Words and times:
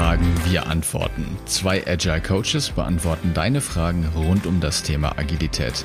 Fragen, 0.00 0.32
wir 0.46 0.66
antworten. 0.66 1.26
Zwei 1.44 1.86
Agile 1.86 2.22
Coaches 2.22 2.70
beantworten 2.70 3.32
deine 3.34 3.60
Fragen 3.60 4.08
rund 4.16 4.46
um 4.46 4.58
das 4.58 4.82
Thema 4.82 5.18
Agilität. 5.18 5.84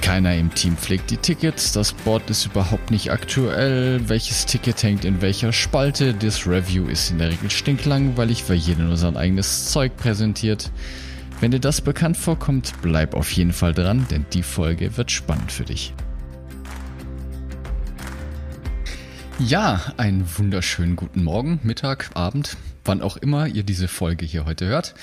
Keiner 0.00 0.34
im 0.34 0.52
Team 0.52 0.76
pflegt 0.76 1.12
die 1.12 1.16
Tickets, 1.16 1.70
das 1.70 1.92
Board 1.92 2.28
ist 2.28 2.46
überhaupt 2.46 2.90
nicht 2.90 3.12
aktuell, 3.12 4.00
welches 4.08 4.46
Ticket 4.46 4.82
hängt 4.82 5.04
in 5.04 5.22
welcher 5.22 5.52
Spalte, 5.52 6.12
das 6.12 6.44
Review 6.44 6.86
ist 6.86 7.12
in 7.12 7.18
der 7.18 7.30
Regel 7.30 7.52
stinklangweilig, 7.52 8.48
weil 8.48 8.56
jeder 8.56 8.82
nur 8.82 8.96
sein 8.96 9.16
eigenes 9.16 9.70
Zeug 9.70 9.96
präsentiert. 9.96 10.72
Wenn 11.38 11.52
dir 11.52 11.60
das 11.60 11.80
bekannt 11.82 12.16
vorkommt, 12.16 12.72
bleib 12.82 13.14
auf 13.14 13.30
jeden 13.30 13.52
Fall 13.52 13.74
dran, 13.74 14.06
denn 14.10 14.26
die 14.32 14.42
Folge 14.42 14.96
wird 14.96 15.12
spannend 15.12 15.52
für 15.52 15.64
dich. 15.64 15.94
Ja, 19.38 19.80
einen 19.98 20.26
wunderschönen 20.36 20.96
guten 20.96 21.22
Morgen, 21.22 21.60
Mittag, 21.62 22.10
Abend, 22.14 22.56
wann 22.84 23.02
auch 23.02 23.16
immer 23.16 23.46
ihr 23.46 23.62
diese 23.62 23.88
Folge 23.88 24.24
hier 24.24 24.44
heute 24.44 24.66
hört. 24.66 24.94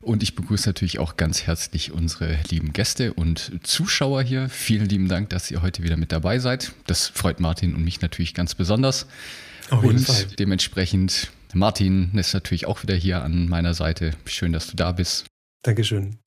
Und 0.00 0.22
ich 0.22 0.34
begrüße 0.34 0.68
natürlich 0.68 0.98
auch 0.98 1.16
ganz 1.16 1.42
herzlich 1.42 1.92
unsere 1.92 2.38
lieben 2.50 2.72
Gäste 2.72 3.12
und 3.12 3.52
Zuschauer 3.62 4.22
hier. 4.22 4.48
Vielen 4.48 4.88
lieben 4.88 5.08
Dank, 5.08 5.30
dass 5.30 5.50
ihr 5.50 5.62
heute 5.62 5.82
wieder 5.82 5.96
mit 5.96 6.12
dabei 6.12 6.38
seid. 6.38 6.72
Das 6.86 7.08
freut 7.08 7.40
Martin 7.40 7.74
und 7.74 7.84
mich 7.84 8.00
natürlich 8.00 8.34
ganz 8.34 8.54
besonders. 8.54 9.06
Auf 9.70 9.84
jeden 9.84 9.98
und 9.98 10.06
Fall. 10.06 10.26
dementsprechend, 10.38 11.30
Martin 11.54 12.10
ist 12.14 12.34
natürlich 12.34 12.66
auch 12.66 12.82
wieder 12.82 12.94
hier 12.94 13.22
an 13.22 13.48
meiner 13.48 13.74
Seite. 13.74 14.12
Schön, 14.26 14.52
dass 14.52 14.66
du 14.66 14.76
da 14.76 14.92
bist. 14.92 15.26
Dankeschön. 15.62 16.18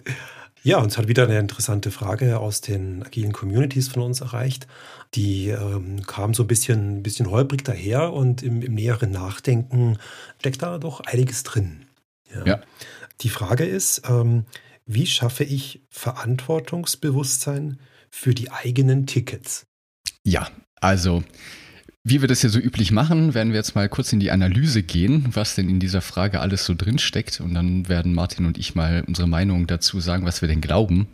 Ja, 0.64 0.78
uns 0.78 0.98
hat 0.98 1.10
wieder 1.10 1.24
eine 1.24 1.40
interessante 1.40 1.92
Frage 1.92 2.40
aus 2.40 2.62
den 2.62 3.04
agilen 3.04 3.34
Communities 3.34 3.90
von 3.90 4.02
uns 4.02 4.22
erreicht. 4.22 4.66
Die 5.14 5.50
ähm, 5.50 6.06
kam 6.08 6.34
so 6.34 6.44
ein 6.44 6.48
bisschen, 6.48 7.00
ein 7.00 7.04
bisschen 7.04 7.30
holprig 7.30 7.66
daher 7.66 8.14
und 8.14 8.42
im, 8.42 8.62
im 8.62 8.74
näheren 8.74 9.12
Nachdenken 9.12 9.98
steckt 10.40 10.62
da 10.62 10.78
doch 10.78 11.02
einiges 11.02 11.44
drin. 11.44 11.86
Ja. 12.46 12.62
Die 13.22 13.30
Frage 13.30 13.66
ist, 13.66 14.04
ähm, 14.10 14.46
wie 14.86 15.06
schaffe 15.06 15.44
ich 15.44 15.82
Verantwortungsbewusstsein 15.90 17.80
für 18.10 18.34
die 18.34 18.50
eigenen 18.52 19.06
Tickets? 19.06 19.66
Ja, 20.24 20.48
also 20.80 21.24
wie 22.06 22.20
wir 22.20 22.28
das 22.28 22.42
ja 22.42 22.50
so 22.50 22.60
üblich 22.60 22.92
machen, 22.92 23.34
werden 23.34 23.54
wir 23.54 23.60
jetzt 23.60 23.76
mal 23.76 23.88
kurz 23.88 24.12
in 24.12 24.20
die 24.20 24.32
Analyse 24.32 24.84
gehen, 24.84 25.26
was 25.32 25.56
denn 25.56 25.70
in 25.70 25.80
dieser 25.80 26.02
Frage 26.02 26.42
alles 26.42 26.66
so 26.66 26.74
drin 26.76 27.00
steckt. 27.00 27.40
Und 27.40 27.54
dann 27.54 27.88
werden 27.88 28.14
Martin 28.14 28.46
und 28.46 28.58
ich 28.58 28.76
mal 28.76 29.04
unsere 29.08 29.28
Meinung 29.28 29.68
dazu 29.68 30.02
sagen, 30.02 30.26
was 30.26 30.42
wir 30.42 30.50
denn 30.50 30.60
glauben, 30.60 31.08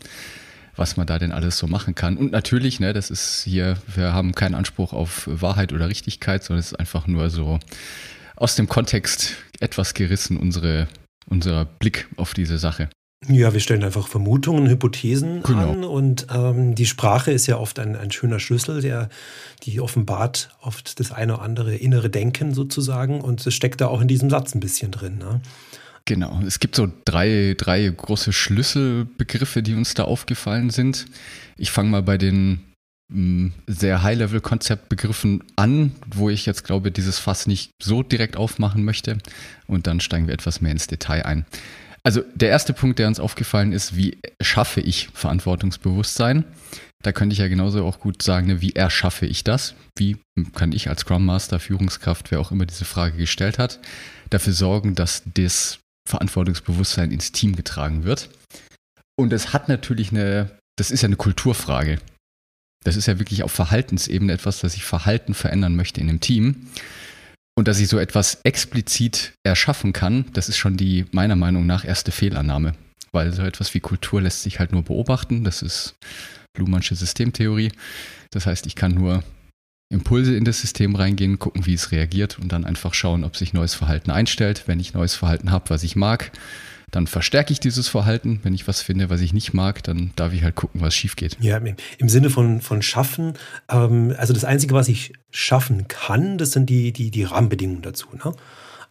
was 0.75 0.97
man 0.97 1.05
da 1.05 1.19
denn 1.19 1.31
alles 1.31 1.59
so 1.59 1.67
machen 1.67 1.93
kann. 1.93 2.17
Und 2.17 2.31
natürlich, 2.31 2.79
ne, 2.79 2.91
das 2.91 3.11
ist 3.11 3.43
hier, 3.43 3.77
wir 3.93 4.13
haben 4.13 4.33
keinen 4.33 4.55
Anspruch 4.55 4.91
auf 4.91 5.29
Wahrheit 5.31 5.73
oder 5.73 5.89
Richtigkeit, 5.89 6.43
sondern 6.43 6.61
es 6.61 6.71
ist 6.71 6.79
einfach 6.79 7.05
nur 7.05 7.29
so 7.29 7.59
aus 8.35 8.55
dem 8.55 8.67
Kontext 8.67 9.35
etwas 9.59 9.93
gerissen, 9.93 10.37
unsere, 10.37 10.87
unser 11.27 11.65
Blick 11.65 12.07
auf 12.15 12.33
diese 12.33 12.57
Sache. 12.57 12.89
Ja, 13.27 13.53
wir 13.53 13.59
stellen 13.59 13.83
einfach 13.83 14.07
Vermutungen, 14.07 14.69
Hypothesen 14.69 15.43
Genau. 15.43 15.71
an 15.71 15.83
und 15.83 16.27
ähm, 16.33 16.73
die 16.73 16.85
Sprache 16.85 17.31
ist 17.31 17.47
ja 17.47 17.57
oft 17.57 17.77
ein, 17.77 17.95
ein 17.97 18.11
schöner 18.11 18.39
Schlüssel, 18.39 18.81
der 18.81 19.09
die 19.63 19.81
offenbart 19.81 20.55
oft 20.61 20.99
das 21.01 21.11
eine 21.11 21.33
oder 21.35 21.43
andere 21.43 21.75
innere 21.75 22.09
Denken 22.09 22.53
sozusagen 22.53 23.19
und 23.19 23.45
es 23.45 23.53
steckt 23.53 23.81
da 23.81 23.87
auch 23.87 23.99
in 24.01 24.07
diesem 24.07 24.29
Satz 24.29 24.55
ein 24.55 24.61
bisschen 24.61 24.91
drin. 24.91 25.17
Ne? 25.17 25.41
Genau, 26.05 26.39
es 26.47 26.59
gibt 26.59 26.75
so 26.75 26.87
drei, 27.03 27.55
drei 27.57 27.87
große 27.89 28.31
Schlüsselbegriffe, 28.31 29.61
die 29.63 29.75
uns 29.75 29.93
da 29.93 30.05
aufgefallen 30.05 30.69
sind. 30.69 31.05
Ich 31.57 31.71
fange 31.71 31.89
mal 31.89 32.01
bei 32.01 32.17
den 32.17 32.61
mh, 33.09 33.51
sehr 33.67 34.01
High-Level-Konzeptbegriffen 34.01 35.43
an, 35.57 35.91
wo 36.15 36.29
ich 36.29 36.45
jetzt 36.45 36.63
glaube, 36.63 36.89
dieses 36.91 37.19
Fass 37.19 37.47
nicht 37.47 37.71
so 37.83 38.01
direkt 38.01 38.37
aufmachen 38.37 38.85
möchte. 38.85 39.17
Und 39.67 39.87
dann 39.87 39.99
steigen 39.99 40.25
wir 40.27 40.33
etwas 40.33 40.61
mehr 40.61 40.71
ins 40.71 40.87
Detail 40.87 41.25
ein. 41.25 41.45
Also 42.03 42.23
der 42.33 42.49
erste 42.49 42.73
Punkt, 42.73 42.99
der 42.99 43.07
uns 43.07 43.19
aufgefallen 43.19 43.71
ist, 43.71 43.95
wie 43.95 44.17
schaffe 44.41 44.81
ich 44.81 45.09
Verantwortungsbewusstsein? 45.13 46.45
Da 47.01 47.11
könnte 47.11 47.33
ich 47.33 47.39
ja 47.39 47.47
genauso 47.47 47.85
auch 47.85 47.99
gut 47.99 48.21
sagen, 48.21 48.47
ne, 48.47 48.61
wie 48.61 48.73
erschaffe 48.73 49.25
ich 49.25 49.43
das? 49.43 49.73
Wie 49.97 50.17
kann 50.53 50.71
ich 50.71 50.89
als 50.89 51.01
Scrum 51.01 51.25
Master, 51.25 51.59
Führungskraft, 51.59 52.31
wer 52.31 52.39
auch 52.39 52.51
immer 52.51 52.65
diese 52.65 52.85
Frage 52.85 53.17
gestellt 53.17 53.57
hat, 53.57 53.79
dafür 54.29 54.53
sorgen, 54.53 54.95
dass 54.95 55.23
das 55.33 55.79
Verantwortungsbewusstsein 56.07 57.11
ins 57.11 57.31
Team 57.31 57.55
getragen 57.55 58.03
wird? 58.03 58.29
Und 59.17 59.31
es 59.33 59.53
hat 59.53 59.69
natürlich 59.69 60.11
eine, 60.11 60.49
das 60.77 60.91
ist 60.91 61.01
ja 61.01 61.07
eine 61.07 61.15
Kulturfrage. 61.15 61.99
Das 62.85 62.95
ist 62.95 63.07
ja 63.07 63.19
wirklich 63.19 63.43
auf 63.43 63.51
Verhaltensebene 63.51 64.31
etwas, 64.31 64.59
dass 64.59 64.75
ich 64.75 64.85
Verhalten 64.85 65.33
verändern 65.33 65.75
möchte 65.75 65.99
in 65.99 66.09
einem 66.09 66.21
Team. 66.21 66.67
Und 67.59 67.67
dass 67.67 67.81
ich 67.81 67.89
so 67.89 67.99
etwas 67.99 68.39
explizit 68.45 69.33
erschaffen 69.43 69.91
kann, 69.91 70.23
das 70.31 70.47
ist 70.47 70.55
schon 70.55 70.77
die 70.77 71.03
meiner 71.11 71.35
Meinung 71.35 71.65
nach 71.65 71.83
erste 71.83 72.09
Fehlannahme. 72.09 72.71
Weil 73.11 73.33
so 73.33 73.41
etwas 73.43 73.73
wie 73.73 73.81
Kultur 73.81 74.21
lässt 74.21 74.43
sich 74.43 74.59
halt 74.59 74.71
nur 74.71 74.83
beobachten. 74.83 75.43
Das 75.43 75.61
ist 75.61 75.95
Luhmannsche 76.57 76.95
Systemtheorie. 76.95 77.73
Das 78.31 78.45
heißt, 78.45 78.65
ich 78.65 78.77
kann 78.77 78.93
nur 78.93 79.25
Impulse 79.91 80.37
in 80.37 80.45
das 80.45 80.61
System 80.61 80.95
reingehen, 80.95 81.37
gucken, 81.37 81.65
wie 81.65 81.73
es 81.73 81.91
reagiert 81.91 82.39
und 82.39 82.49
dann 82.49 82.63
einfach 82.63 82.93
schauen, 82.93 83.25
ob 83.25 83.35
sich 83.35 83.51
neues 83.51 83.73
Verhalten 83.73 84.09
einstellt. 84.09 84.63
Wenn 84.67 84.79
ich 84.79 84.93
neues 84.93 85.15
Verhalten 85.15 85.51
habe, 85.51 85.69
was 85.69 85.83
ich 85.83 85.97
mag, 85.97 86.31
dann 86.91 87.07
verstärke 87.07 87.53
ich 87.53 87.59
dieses 87.59 87.87
Verhalten. 87.87 88.39
Wenn 88.43 88.53
ich 88.53 88.67
was 88.67 88.81
finde, 88.81 89.09
was 89.09 89.21
ich 89.21 89.33
nicht 89.33 89.53
mag, 89.53 89.83
dann 89.83 90.11
darf 90.15 90.33
ich 90.33 90.43
halt 90.43 90.55
gucken, 90.55 90.81
was 90.81 90.95
schief 90.95 91.15
geht. 91.15 91.37
Ja, 91.39 91.57
im, 91.57 92.09
Sinne 92.09 92.29
von, 92.29 92.61
von 92.61 92.81
schaffen, 92.81 93.33
ähm, 93.69 94.13
also 94.17 94.33
das 94.33 94.45
Einzige, 94.45 94.73
was 94.73 94.87
ich 94.87 95.13
schaffen 95.31 95.87
kann, 95.87 96.37
das 96.37 96.51
sind 96.51 96.69
die, 96.69 96.91
die, 96.91 97.11
die 97.11 97.23
Rahmenbedingungen 97.23 97.81
dazu. 97.81 98.07
Ne? 98.13 98.33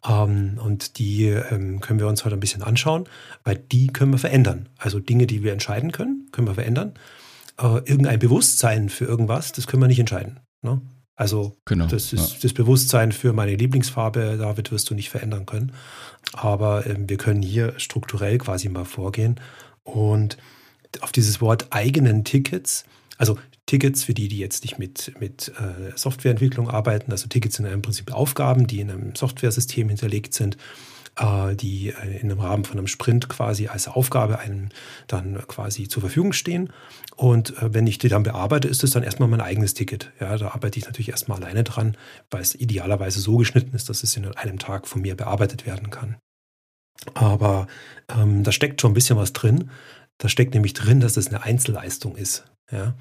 Ähm, 0.07 0.59
und 0.63 0.99
die 0.99 1.27
ähm, 1.27 1.81
können 1.81 1.99
wir 1.99 2.07
uns 2.07 2.25
heute 2.25 2.37
ein 2.37 2.41
bisschen 2.41 2.63
anschauen, 2.63 3.09
weil 3.45 3.57
die 3.57 3.89
können 3.89 4.13
wir 4.13 4.19
verändern. 4.19 4.69
Also 4.79 5.01
Dinge, 5.01 5.27
die 5.27 5.43
wir 5.43 5.53
entscheiden 5.53 5.93
können, 5.93 6.29
können 6.33 6.47
wir 6.47 6.55
verändern. 6.55 6.95
Äh, 7.61 7.79
irgendein 7.85 8.19
Bewusstsein 8.19 8.89
für 8.89 9.05
irgendwas, 9.05 9.53
das 9.53 9.67
können 9.67 9.83
wir 9.83 9.89
nicht 9.89 9.99
entscheiden. 9.99 10.41
Ne? 10.63 10.81
Also 11.19 11.57
Genau, 11.65 11.87
das 11.87 12.13
ist 12.13 12.35
ja. 12.35 12.39
das 12.43 12.53
Bewusstsein 12.53 13.11
für 13.11 13.33
meine 13.33 13.57
Lieblingsfarbe, 13.57 14.37
David, 14.39 14.71
wirst 14.71 14.89
du 14.89 14.95
nicht 14.95 15.11
verändern 15.11 15.47
können. 15.47 15.73
Aber 16.33 16.87
ähm, 16.87 17.09
wir 17.09 17.17
können 17.17 17.43
hier 17.43 17.75
strukturell 17.77 18.39
quasi 18.39 18.69
mal 18.69 18.85
vorgehen 18.85 19.41
und 19.83 20.39
auf 21.01 21.11
dieses 21.11 21.41
Wort 21.41 21.67
eigenen 21.71 22.23
Tickets, 22.23 22.85
also 23.17 23.37
Tickets 23.67 24.05
für 24.05 24.15
die, 24.15 24.29
die 24.29 24.39
jetzt 24.39 24.63
nicht 24.63 24.79
mit, 24.79 25.13
mit 25.19 25.53
äh, 25.59 25.91
Softwareentwicklung 25.97 26.71
arbeiten, 26.71 27.11
also 27.11 27.27
Tickets 27.27 27.57
sind 27.57 27.67
im 27.67 27.83
Prinzip 27.83 28.13
Aufgaben, 28.13 28.69
die 28.69 28.79
in 28.79 28.91
einem 28.91 29.17
Softwaresystem 29.17 29.89
hinterlegt 29.89 30.35
sind, 30.35 30.57
die 31.55 31.89
äh, 31.89 32.21
in 32.21 32.31
einem 32.31 32.41
Rahmen 32.41 32.65
von 32.65 32.79
einem 32.79 32.87
Sprint 32.87 33.29
quasi 33.29 33.69
als 33.69 33.89
Aufgabe 33.89 34.39
einem 34.39 34.69
dann 35.07 35.39
quasi 35.47 35.89
zur 35.89 36.01
Verfügung 36.01 36.33
stehen. 36.33 36.73
Und 37.17 37.57
äh, 37.63 37.75
wenn 37.75 37.87
ich 37.87 37.99
die 37.99 38.09
dann 38.09 38.23
bearbeite, 38.23 38.69
ist 38.69 38.85
es 38.85 38.93
dann 38.93 39.03
erstmal 39.03 39.29
mein 39.29 39.41
eigenes 39.41 39.75
Ticket. 39.75 40.13
Ja, 40.21 40.37
da 40.37 40.49
arbeite 40.49 40.79
ich 40.79 40.87
natürlich 40.87 41.11
erstmal 41.11 41.43
alleine 41.43 41.65
dran, 41.65 41.97
weil 42.31 42.43
es 42.43 42.55
idealerweise 42.55 43.21
so 43.21 43.37
geschnitten 43.37 43.75
ist, 43.75 43.89
dass 43.89 44.03
es 44.03 44.17
in 44.17 44.27
einem 44.27 44.59
Tag 44.59 44.87
von 44.87 45.03
mir 45.03 45.17
bearbeitet 45.17 45.67
werden 45.67 45.91
kann. 45.91 46.17
Aber 47.15 47.67
ähm, 48.09 48.43
da 48.43 48.53
steckt 48.53 48.81
schon 48.81 48.93
ein 48.93 48.95
bisschen 48.95 49.17
was 49.17 49.33
drin. 49.33 49.71
Da 50.19 50.29
steckt 50.29 50.55
nämlich 50.55 50.75
drin, 50.75 51.01
dass 51.01 51.17
es 51.17 51.29
eine 51.29 51.43
Einzelleistung 51.43 52.17
ist. 52.17 52.45
Ja? 52.71 52.95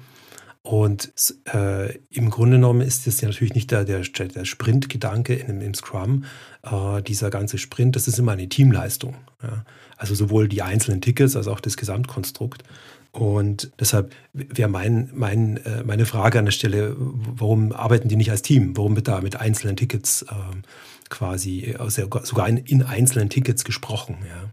Und 0.62 1.12
äh, 1.52 1.94
im 2.10 2.30
Grunde 2.30 2.56
genommen 2.56 2.80
ist 2.80 3.06
das 3.06 3.20
ja 3.20 3.28
natürlich 3.28 3.54
nicht 3.54 3.70
der, 3.70 3.84
der, 3.84 4.00
der 4.00 4.44
Sprintgedanke 4.44 5.34
in, 5.34 5.60
im 5.60 5.74
Scrum. 5.74 6.24
Äh, 6.62 7.02
dieser 7.02 7.30
ganze 7.30 7.58
Sprint, 7.58 7.96
das 7.96 8.08
ist 8.08 8.18
immer 8.18 8.32
eine 8.32 8.48
Teamleistung. 8.48 9.16
Ja? 9.42 9.64
Also 9.96 10.14
sowohl 10.14 10.48
die 10.48 10.62
einzelnen 10.62 11.00
Tickets 11.00 11.36
als 11.36 11.48
auch 11.48 11.60
das 11.60 11.76
Gesamtkonstrukt. 11.76 12.64
Und 13.12 13.72
deshalb 13.80 14.12
wäre 14.32 14.68
mein, 14.68 15.10
mein, 15.14 15.56
äh, 15.58 15.82
meine 15.84 16.06
Frage 16.06 16.38
an 16.38 16.44
der 16.44 16.52
Stelle, 16.52 16.94
warum 16.98 17.72
arbeiten 17.72 18.08
die 18.08 18.16
nicht 18.16 18.30
als 18.30 18.42
Team? 18.42 18.76
Warum 18.76 18.94
wird 18.94 19.08
da 19.08 19.20
mit 19.20 19.36
einzelnen 19.36 19.76
Tickets 19.76 20.26
ähm, 20.30 20.62
quasi 21.08 21.74
also 21.78 22.02
sogar 22.22 22.48
in, 22.48 22.58
in 22.58 22.82
einzelnen 22.82 23.30
Tickets 23.30 23.64
gesprochen? 23.64 24.18
Ja? 24.28 24.52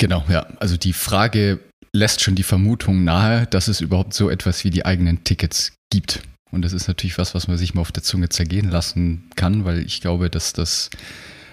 Genau, 0.00 0.24
ja. 0.30 0.46
Also 0.58 0.76
die 0.76 0.94
Frage 0.94 1.60
lässt 1.92 2.22
schon 2.22 2.34
die 2.34 2.42
Vermutung 2.42 3.04
nahe, 3.04 3.46
dass 3.46 3.68
es 3.68 3.80
überhaupt 3.80 4.14
so 4.14 4.30
etwas 4.30 4.64
wie 4.64 4.70
die 4.70 4.86
eigenen 4.86 5.24
Tickets 5.24 5.72
gibt. 5.92 6.22
Und 6.50 6.62
das 6.62 6.72
ist 6.72 6.88
natürlich 6.88 7.18
was, 7.18 7.34
was 7.34 7.48
man 7.48 7.58
sich 7.58 7.74
mal 7.74 7.82
auf 7.82 7.92
der 7.92 8.02
Zunge 8.02 8.30
zergehen 8.30 8.70
lassen 8.70 9.30
kann, 9.36 9.64
weil 9.64 9.80
ich 9.84 10.00
glaube, 10.00 10.30
dass 10.30 10.52
das 10.52 10.90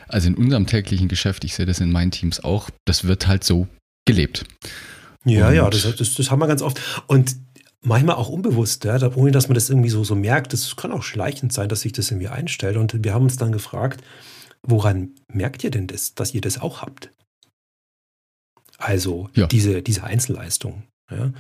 Also 0.08 0.30
in 0.30 0.36
unserem 0.36 0.66
täglichen 0.66 1.10
Geschäft, 1.10 1.44
ich 1.44 1.56
sehe 1.56 1.66
das 1.66 1.80
in 1.80 1.92
meinen 1.92 2.12
Teams 2.12 2.44
auch, 2.44 2.70
das 2.86 3.04
wird 3.04 3.28
halt 3.28 3.44
so 3.44 3.68
gelebt. 4.06 4.46
Ja, 5.26 5.50
und 5.50 5.56
ja, 5.56 5.70
das, 5.70 5.96
das, 5.98 6.16
das 6.16 6.32
haben 6.32 6.40
wir 6.40 6.48
ganz 6.48 6.62
oft. 6.62 6.80
Und 7.08 7.36
manchmal 7.82 8.16
auch 8.16 8.30
unbewusst, 8.30 8.86
ja, 8.86 8.98
ohne 9.16 9.32
dass 9.32 9.50
man 9.50 9.56
das 9.56 9.70
irgendwie 9.70 9.90
so, 9.90 10.04
so 10.04 10.16
merkt. 10.16 10.54
Das 10.54 10.76
kann 10.78 10.94
auch 10.94 11.04
schleichend 11.04 11.52
sein, 11.52 11.68
dass 11.68 11.82
sich 11.82 11.92
das 11.92 12.12
irgendwie 12.12 12.30
einstellt. 12.30 12.78
Und 12.78 13.04
wir 13.04 13.14
haben 13.14 13.24
uns 13.24 13.36
dann 13.36 13.52
gefragt, 13.52 14.02
woran 14.64 15.10
merkt 15.32 15.64
ihr 15.66 15.72
denn 15.72 15.88
das, 15.88 16.16
dass 16.16 16.34
ihr 16.34 16.42
das 16.42 16.62
auch 16.62 16.82
habt? 16.82 17.12
Also 18.88 19.30
ja. 19.34 19.48
diese, 19.48 19.82
diese 19.82 20.06
Einzelleistung. 20.06 20.84
Ja, 21.12 21.32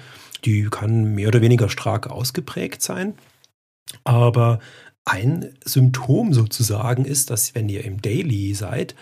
die 0.43 0.67
kann 0.69 1.15
mehr 1.15 1.29
oder 1.29 1.41
weniger 1.41 1.69
stark 1.69 2.07
ausgeprägt 2.07 2.81
sein. 2.81 3.13
Aber 4.03 4.59
ein 5.05 5.53
Symptom 5.63 6.33
sozusagen 6.33 7.05
ist, 7.05 7.29
dass 7.29 7.55
wenn 7.55 7.69
ihr 7.69 7.85
im 7.85 8.01
Daily 8.01 8.53
seid, 8.53 8.95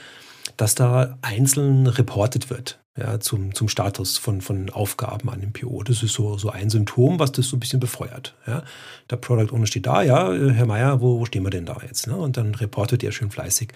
dass 0.58 0.76
da 0.76 1.18
einzeln 1.24 1.88
reportet 1.88 2.52
wird 2.52 2.80
ja, 2.96 3.20
zum, 3.20 3.56
zum 3.56 3.68
Status 3.68 4.20
von, 4.20 4.42
von 4.42 4.70
Aufgaben 4.70 5.28
an 5.30 5.42
dem 5.42 5.52
PO. 5.52 5.82
Das 5.82 6.04
ist 6.04 6.14
so, 6.14 6.38
so 6.38 6.52
ein 6.52 6.70
Symptom, 6.70 7.18
was 7.18 7.32
das 7.32 7.48
so 7.48 7.58
ein 7.58 7.60
bisschen 7.60 7.80
befeuert. 7.80 8.36
Ja. 8.46 8.64
Der 9.10 9.16
Product 9.18 9.54
Owner 9.54 9.66
steht 9.66 9.88
da, 9.88 10.04
ja, 10.04 10.32
Herr 10.32 10.68
Meier, 10.68 11.02
wo, 11.02 11.20
wo 11.20 11.26
stehen 11.26 11.44
wir 11.44 11.50
denn 11.50 11.66
da 11.66 11.78
jetzt? 11.82 12.06
Ne? 12.06 12.16
Und 12.16 12.38
dann 12.38 12.54
reportet 12.54 13.04
er 13.04 13.12
schön 13.12 13.32
fleißig, 13.32 13.74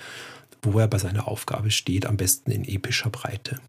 wo 0.62 0.80
er 0.80 0.88
bei 0.88 1.00
seiner 1.00 1.28
Aufgabe 1.28 1.72
steht, 1.72 2.06
am 2.06 2.18
besten 2.18 2.52
in 2.52 2.64
epischer 2.64 3.10
Breite. 3.10 3.60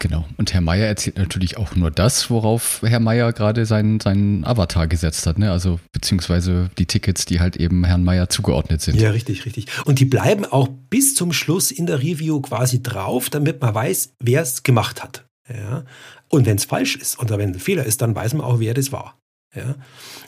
Genau. 0.00 0.26
Und 0.36 0.54
Herr 0.54 0.60
Meier 0.60 0.86
erzählt 0.86 1.18
natürlich 1.18 1.56
auch 1.56 1.74
nur 1.74 1.90
das, 1.90 2.30
worauf 2.30 2.82
Herr 2.84 3.00
Meier 3.00 3.32
gerade 3.32 3.66
seinen, 3.66 3.98
seinen 3.98 4.44
Avatar 4.44 4.86
gesetzt 4.86 5.26
hat, 5.26 5.38
ne? 5.38 5.50
Also 5.50 5.80
beziehungsweise 5.92 6.70
die 6.78 6.86
Tickets, 6.86 7.24
die 7.24 7.40
halt 7.40 7.56
eben 7.56 7.84
Herrn 7.84 8.04
Meier 8.04 8.28
zugeordnet 8.28 8.80
sind. 8.80 9.00
Ja, 9.00 9.10
richtig, 9.10 9.44
richtig. 9.44 9.66
Und 9.84 9.98
die 9.98 10.04
bleiben 10.04 10.44
auch 10.44 10.68
bis 10.90 11.14
zum 11.14 11.32
Schluss 11.32 11.70
in 11.70 11.86
der 11.86 11.98
Review 11.98 12.40
quasi 12.40 12.82
drauf, 12.82 13.28
damit 13.28 13.60
man 13.60 13.74
weiß, 13.74 14.14
wer 14.20 14.42
es 14.42 14.62
gemacht 14.62 15.02
hat. 15.02 15.26
Ja. 15.48 15.84
Und 16.28 16.46
wenn 16.46 16.56
es 16.56 16.64
falsch 16.64 16.96
ist 16.96 17.18
oder 17.18 17.38
wenn 17.38 17.54
ein 17.54 17.58
Fehler 17.58 17.84
ist, 17.84 18.02
dann 18.02 18.14
weiß 18.14 18.34
man 18.34 18.46
auch, 18.46 18.60
wer 18.60 18.74
das 18.74 18.92
war. 18.92 19.18
Ja? 19.54 19.74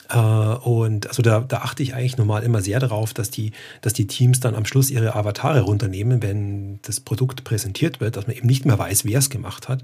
Äh, 0.09 0.59
und 0.59 1.07
also 1.09 1.23
da, 1.23 1.41
da, 1.41 1.59
achte 1.59 1.83
ich 1.83 1.95
eigentlich 1.95 2.17
normal 2.17 2.43
immer 2.43 2.63
sehr 2.63 2.81
darauf, 2.81 3.15
dass 3.15 3.31
die, 3.31 3.53
dass 3.83 3.93
die 3.93 4.07
Teams 4.07 4.41
dann 4.41 4.55
am 4.55 4.65
Schluss 4.65 4.91
ihre 4.91 5.15
Avatare 5.15 5.61
runternehmen, 5.61 6.23
wenn 6.23 6.81
das 6.83 7.01
Produkt 7.01 7.45
präsentiert 7.45 8.01
wird, 8.01 8.17
dass 8.17 8.27
man 8.27 8.37
eben 8.37 8.47
nicht 8.47 8.65
mehr 8.65 8.79
weiß, 8.79 9.05
wer 9.05 9.19
es 9.19 9.31
gemacht 9.31 9.69
hat. 9.69 9.83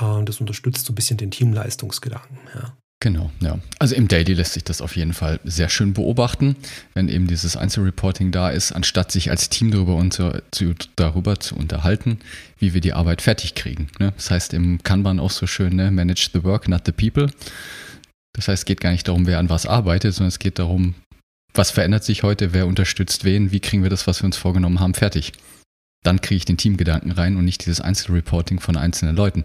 Und 0.00 0.28
das 0.28 0.40
unterstützt 0.40 0.86
so 0.86 0.92
ein 0.92 0.94
bisschen 0.94 1.16
den 1.16 1.30
Teamleistungsgedanken. 1.30 2.38
Ja. 2.54 2.72
Genau, 3.02 3.30
ja. 3.40 3.58
Also 3.78 3.94
im 3.94 4.08
Daily 4.08 4.34
lässt 4.34 4.52
sich 4.52 4.62
das 4.62 4.82
auf 4.82 4.94
jeden 4.94 5.14
Fall 5.14 5.40
sehr 5.42 5.70
schön 5.70 5.94
beobachten, 5.94 6.54
wenn 6.92 7.08
eben 7.08 7.26
dieses 7.26 7.56
Einzelreporting 7.56 8.30
da 8.30 8.50
ist, 8.50 8.72
anstatt 8.72 9.10
sich 9.10 9.30
als 9.30 9.48
Team 9.48 9.70
darüber, 9.70 9.96
unter, 9.96 10.42
zu, 10.50 10.74
darüber 10.96 11.40
zu 11.40 11.56
unterhalten, 11.56 12.18
wie 12.58 12.74
wir 12.74 12.82
die 12.82 12.92
Arbeit 12.92 13.22
fertig 13.22 13.54
kriegen. 13.54 13.88
Ne? 13.98 14.12
Das 14.16 14.30
heißt 14.30 14.52
im 14.52 14.82
Kanban 14.82 15.18
auch 15.18 15.30
so 15.30 15.46
schön, 15.46 15.76
ne? 15.76 15.90
manage 15.90 16.28
the 16.34 16.44
work, 16.44 16.68
not 16.68 16.82
the 16.84 16.92
people. 16.92 17.28
Das 18.32 18.48
heißt, 18.48 18.62
es 18.62 18.64
geht 18.64 18.80
gar 18.80 18.92
nicht 18.92 19.08
darum, 19.08 19.26
wer 19.26 19.38
an 19.38 19.50
was 19.50 19.66
arbeitet, 19.66 20.14
sondern 20.14 20.28
es 20.28 20.38
geht 20.38 20.58
darum, 20.58 20.94
was 21.54 21.70
verändert 21.70 22.04
sich 22.04 22.22
heute, 22.22 22.52
wer 22.52 22.66
unterstützt 22.66 23.24
wen, 23.24 23.50
wie 23.50 23.60
kriegen 23.60 23.82
wir 23.82 23.90
das, 23.90 24.06
was 24.06 24.22
wir 24.22 24.26
uns 24.26 24.36
vorgenommen 24.36 24.80
haben, 24.80 24.94
fertig. 24.94 25.32
Dann 26.04 26.20
kriege 26.20 26.36
ich 26.36 26.44
den 26.44 26.56
Teamgedanken 26.56 27.10
rein 27.10 27.36
und 27.36 27.44
nicht 27.44 27.64
dieses 27.66 27.80
Einzelreporting 27.80 28.60
von 28.60 28.76
einzelnen 28.76 29.16
Leuten. 29.16 29.44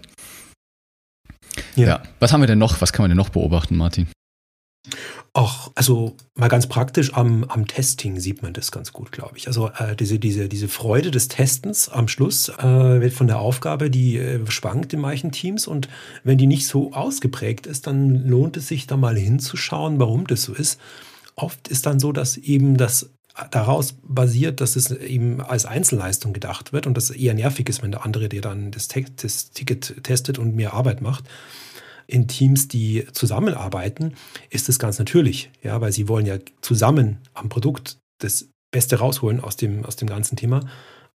Ja. 1.75 1.87
ja. 1.87 2.03
Was 2.19 2.31
haben 2.31 2.41
wir 2.41 2.47
denn 2.47 2.59
noch? 2.59 2.81
Was 2.81 2.93
kann 2.93 3.03
man 3.03 3.09
denn 3.09 3.17
noch 3.17 3.29
beobachten, 3.29 3.75
Martin? 3.75 4.07
Ach, 5.37 5.69
also 5.75 6.15
mal 6.35 6.47
ganz 6.47 6.65
praktisch 6.67 7.13
am, 7.13 7.43
am 7.43 7.67
Testing 7.67 8.21
sieht 8.21 8.41
man 8.41 8.53
das 8.53 8.71
ganz 8.71 8.93
gut, 8.93 9.11
glaube 9.11 9.37
ich. 9.37 9.47
Also 9.47 9.67
äh, 9.67 9.93
diese, 9.93 10.17
diese, 10.17 10.47
diese 10.47 10.69
Freude 10.69 11.11
des 11.11 11.27
Testens 11.27 11.89
am 11.89 12.07
Schluss 12.07 12.47
äh, 12.47 12.63
wird 12.63 13.11
von 13.11 13.27
der 13.27 13.39
Aufgabe, 13.39 13.89
die 13.89 14.15
äh, 14.15 14.49
schwankt 14.49 14.93
in 14.93 15.01
manchen 15.01 15.33
Teams 15.33 15.67
und 15.67 15.89
wenn 16.23 16.37
die 16.37 16.47
nicht 16.47 16.65
so 16.65 16.93
ausgeprägt 16.93 17.67
ist, 17.67 17.85
dann 17.85 18.25
lohnt 18.25 18.55
es 18.55 18.69
sich 18.69 18.87
da 18.87 18.95
mal 18.95 19.17
hinzuschauen, 19.17 19.99
warum 19.99 20.25
das 20.25 20.43
so 20.43 20.53
ist. 20.53 20.79
Oft 21.35 21.67
ist 21.67 21.85
dann 21.85 21.99
so, 21.99 22.13
dass 22.13 22.37
eben 22.37 22.77
das 22.77 23.09
daraus 23.51 23.95
basiert, 24.03 24.61
dass 24.61 24.77
es 24.77 24.89
eben 24.89 25.41
als 25.41 25.65
Einzelleistung 25.65 26.31
gedacht 26.31 26.71
wird 26.71 26.87
und 26.87 26.95
das 26.95 27.09
eher 27.09 27.33
nervig 27.33 27.67
ist, 27.67 27.83
wenn 27.83 27.91
der 27.91 28.05
andere 28.05 28.29
dir 28.29 28.39
dann 28.39 28.71
das, 28.71 28.87
das 28.87 29.51
Ticket 29.51 30.01
testet 30.01 30.39
und 30.39 30.55
mehr 30.55 30.73
Arbeit 30.73 31.01
macht 31.01 31.25
in 32.07 32.27
Teams, 32.27 32.67
die 32.67 33.05
zusammenarbeiten, 33.11 34.13
ist 34.49 34.69
es 34.69 34.79
ganz 34.79 34.99
natürlich, 34.99 35.51
ja, 35.63 35.81
weil 35.81 35.91
sie 35.91 36.07
wollen 36.07 36.25
ja 36.25 36.37
zusammen 36.61 37.17
am 37.33 37.49
Produkt 37.49 37.97
das 38.19 38.49
Beste 38.71 38.97
rausholen 38.97 39.39
aus 39.39 39.55
dem, 39.55 39.85
aus 39.85 39.95
dem 39.95 40.07
ganzen 40.07 40.35
Thema. 40.35 40.61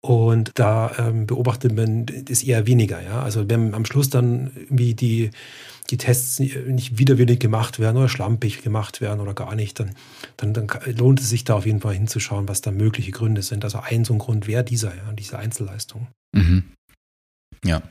Und 0.00 0.52
da 0.54 0.92
ähm, 0.98 1.26
beobachtet 1.26 1.74
man 1.74 2.06
das 2.06 2.44
eher 2.44 2.66
weniger, 2.68 3.02
ja. 3.02 3.20
Also 3.20 3.50
wenn 3.50 3.74
am 3.74 3.84
Schluss 3.84 4.08
dann 4.10 4.52
irgendwie 4.54 4.94
die, 4.94 5.30
die 5.90 5.96
Tests 5.96 6.38
nicht 6.38 6.98
widerwillig 6.98 7.40
gemacht 7.40 7.80
werden 7.80 7.96
oder 7.96 8.08
schlampig 8.08 8.62
gemacht 8.62 9.00
werden 9.00 9.18
oder 9.18 9.34
gar 9.34 9.56
nicht, 9.56 9.80
dann, 9.80 9.96
dann, 10.36 10.54
dann 10.54 10.68
lohnt 10.96 11.20
es 11.20 11.30
sich 11.30 11.42
da 11.42 11.54
auf 11.54 11.66
jeden 11.66 11.80
Fall 11.80 11.94
hinzuschauen, 11.94 12.46
was 12.46 12.60
da 12.60 12.70
mögliche 12.70 13.10
Gründe 13.10 13.42
sind. 13.42 13.64
Also 13.64 13.80
ein 13.80 14.04
so 14.04 14.14
ein 14.14 14.20
Grund 14.20 14.46
wäre 14.46 14.62
dieser, 14.62 14.94
ja, 14.94 15.12
diese 15.12 15.36
Einzelleistung. 15.36 16.06
Mhm. 16.32 16.62
Ja. 17.64 17.82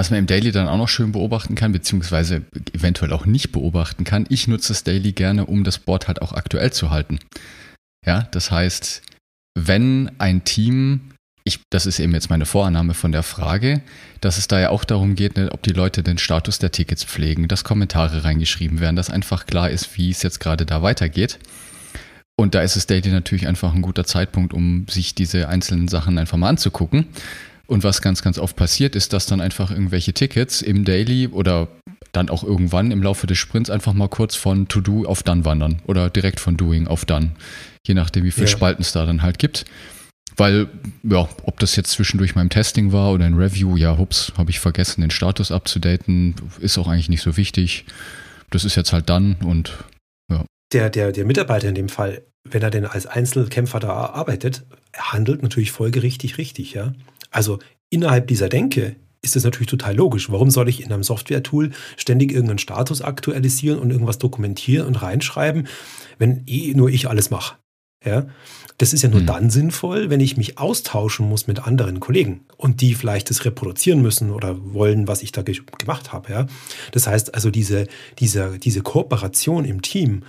Was 0.00 0.08
man 0.08 0.20
im 0.20 0.26
Daily 0.26 0.50
dann 0.50 0.66
auch 0.66 0.78
noch 0.78 0.88
schön 0.88 1.12
beobachten 1.12 1.56
kann, 1.56 1.72
beziehungsweise 1.72 2.40
eventuell 2.72 3.12
auch 3.12 3.26
nicht 3.26 3.52
beobachten 3.52 4.04
kann, 4.04 4.24
ich 4.30 4.48
nutze 4.48 4.68
das 4.68 4.82
Daily 4.82 5.12
gerne, 5.12 5.44
um 5.44 5.62
das 5.62 5.78
Board 5.78 6.08
halt 6.08 6.22
auch 6.22 6.32
aktuell 6.32 6.72
zu 6.72 6.88
halten. 6.88 7.18
Ja, 8.06 8.22
das 8.30 8.50
heißt, 8.50 9.02
wenn 9.58 10.10
ein 10.16 10.42
Team, 10.44 11.10
ich, 11.44 11.60
das 11.68 11.84
ist 11.84 11.98
eben 11.98 12.14
jetzt 12.14 12.30
meine 12.30 12.46
Vorannahme 12.46 12.94
von 12.94 13.12
der 13.12 13.22
Frage, 13.22 13.82
dass 14.22 14.38
es 14.38 14.48
da 14.48 14.58
ja 14.58 14.70
auch 14.70 14.84
darum 14.84 15.16
geht, 15.16 15.36
ne, 15.36 15.52
ob 15.52 15.62
die 15.64 15.74
Leute 15.74 16.02
den 16.02 16.16
Status 16.16 16.58
der 16.58 16.72
Tickets 16.72 17.04
pflegen, 17.04 17.46
dass 17.46 17.62
Kommentare 17.62 18.24
reingeschrieben 18.24 18.80
werden, 18.80 18.96
dass 18.96 19.10
einfach 19.10 19.44
klar 19.44 19.68
ist, 19.68 19.98
wie 19.98 20.08
es 20.08 20.22
jetzt 20.22 20.40
gerade 20.40 20.64
da 20.64 20.80
weitergeht. 20.80 21.38
Und 22.38 22.54
da 22.54 22.62
ist 22.62 22.76
es 22.76 22.86
Daily 22.86 23.10
natürlich 23.10 23.46
einfach 23.46 23.74
ein 23.74 23.82
guter 23.82 24.06
Zeitpunkt, 24.06 24.54
um 24.54 24.86
sich 24.88 25.14
diese 25.14 25.50
einzelnen 25.50 25.88
Sachen 25.88 26.16
einfach 26.16 26.38
mal 26.38 26.48
anzugucken. 26.48 27.08
Und 27.70 27.84
was 27.84 28.02
ganz, 28.02 28.20
ganz 28.20 28.36
oft 28.40 28.56
passiert, 28.56 28.96
ist, 28.96 29.12
dass 29.12 29.26
dann 29.26 29.40
einfach 29.40 29.70
irgendwelche 29.70 30.12
Tickets 30.12 30.60
im 30.60 30.84
Daily 30.84 31.28
oder 31.28 31.68
dann 32.10 32.28
auch 32.28 32.42
irgendwann 32.42 32.90
im 32.90 33.00
Laufe 33.00 33.28
des 33.28 33.38
Sprints 33.38 33.70
einfach 33.70 33.92
mal 33.92 34.08
kurz 34.08 34.34
von 34.34 34.66
To-Do 34.66 35.04
auf 35.04 35.22
Done 35.22 35.44
wandern 35.44 35.80
oder 35.86 36.10
direkt 36.10 36.40
von 36.40 36.56
Doing 36.56 36.88
auf 36.88 37.04
Done. 37.04 37.30
Je 37.86 37.94
nachdem, 37.94 38.24
wie 38.24 38.32
viele 38.32 38.48
ja. 38.48 38.52
Spalten 38.52 38.82
es 38.82 38.90
da 38.90 39.06
dann 39.06 39.22
halt 39.22 39.38
gibt. 39.38 39.66
Weil, 40.36 40.66
ja, 41.04 41.28
ob 41.44 41.60
das 41.60 41.76
jetzt 41.76 41.92
zwischendurch 41.92 42.34
meinem 42.34 42.50
Testing 42.50 42.90
war 42.90 43.12
oder 43.12 43.24
ein 43.24 43.34
Review, 43.34 43.76
ja, 43.76 43.96
hups, 43.96 44.32
habe 44.36 44.50
ich 44.50 44.58
vergessen, 44.58 45.02
den 45.02 45.12
Status 45.12 45.52
abzudaten, 45.52 46.34
ist 46.58 46.76
auch 46.76 46.88
eigentlich 46.88 47.08
nicht 47.08 47.22
so 47.22 47.36
wichtig. 47.36 47.84
Das 48.50 48.64
ist 48.64 48.74
jetzt 48.74 48.92
halt 48.92 49.08
dann 49.08 49.36
und 49.44 49.74
ja. 50.28 50.44
Der, 50.72 50.90
der, 50.90 51.12
der 51.12 51.24
Mitarbeiter 51.24 51.68
in 51.68 51.76
dem 51.76 51.88
Fall, 51.88 52.22
wenn 52.42 52.62
er 52.62 52.70
denn 52.72 52.84
als 52.84 53.06
Einzelkämpfer 53.06 53.78
da 53.78 53.90
arbeitet, 54.06 54.64
handelt 54.96 55.44
natürlich 55.44 55.70
folgerichtig 55.70 56.36
richtig, 56.36 56.74
ja. 56.74 56.94
Also 57.30 57.58
innerhalb 57.90 58.26
dieser 58.28 58.48
Denke 58.48 58.96
ist 59.22 59.36
das 59.36 59.44
natürlich 59.44 59.68
total 59.68 59.94
logisch. 59.94 60.30
Warum 60.30 60.50
soll 60.50 60.68
ich 60.68 60.82
in 60.82 60.92
einem 60.92 61.02
Software-Tool 61.02 61.70
ständig 61.96 62.32
irgendeinen 62.32 62.58
Status 62.58 63.02
aktualisieren 63.02 63.78
und 63.78 63.90
irgendwas 63.90 64.18
dokumentieren 64.18 64.86
und 64.86 65.02
reinschreiben, 65.02 65.68
wenn 66.18 66.42
eh 66.46 66.72
nur 66.74 66.88
ich 66.88 67.08
alles 67.08 67.30
mache? 67.30 67.56
Ja, 68.02 68.26
das 68.78 68.94
ist 68.94 69.02
ja 69.02 69.10
nur 69.10 69.20
mhm. 69.20 69.26
dann 69.26 69.50
sinnvoll, 69.50 70.08
wenn 70.08 70.20
ich 70.20 70.38
mich 70.38 70.56
austauschen 70.56 71.28
muss 71.28 71.46
mit 71.46 71.66
anderen 71.66 72.00
Kollegen 72.00 72.46
und 72.56 72.80
die 72.80 72.94
vielleicht 72.94 73.28
das 73.28 73.44
reproduzieren 73.44 74.00
müssen 74.00 74.30
oder 74.30 74.72
wollen, 74.72 75.06
was 75.06 75.22
ich 75.22 75.32
da 75.32 75.42
ge 75.42 75.60
gemacht 75.76 76.10
habe. 76.10 76.32
Ja, 76.32 76.46
das 76.92 77.06
heißt 77.06 77.34
also 77.34 77.50
diese, 77.50 77.88
diese, 78.18 78.58
diese 78.58 78.80
Kooperation 78.80 79.66
im 79.66 79.82
Team 79.82 80.22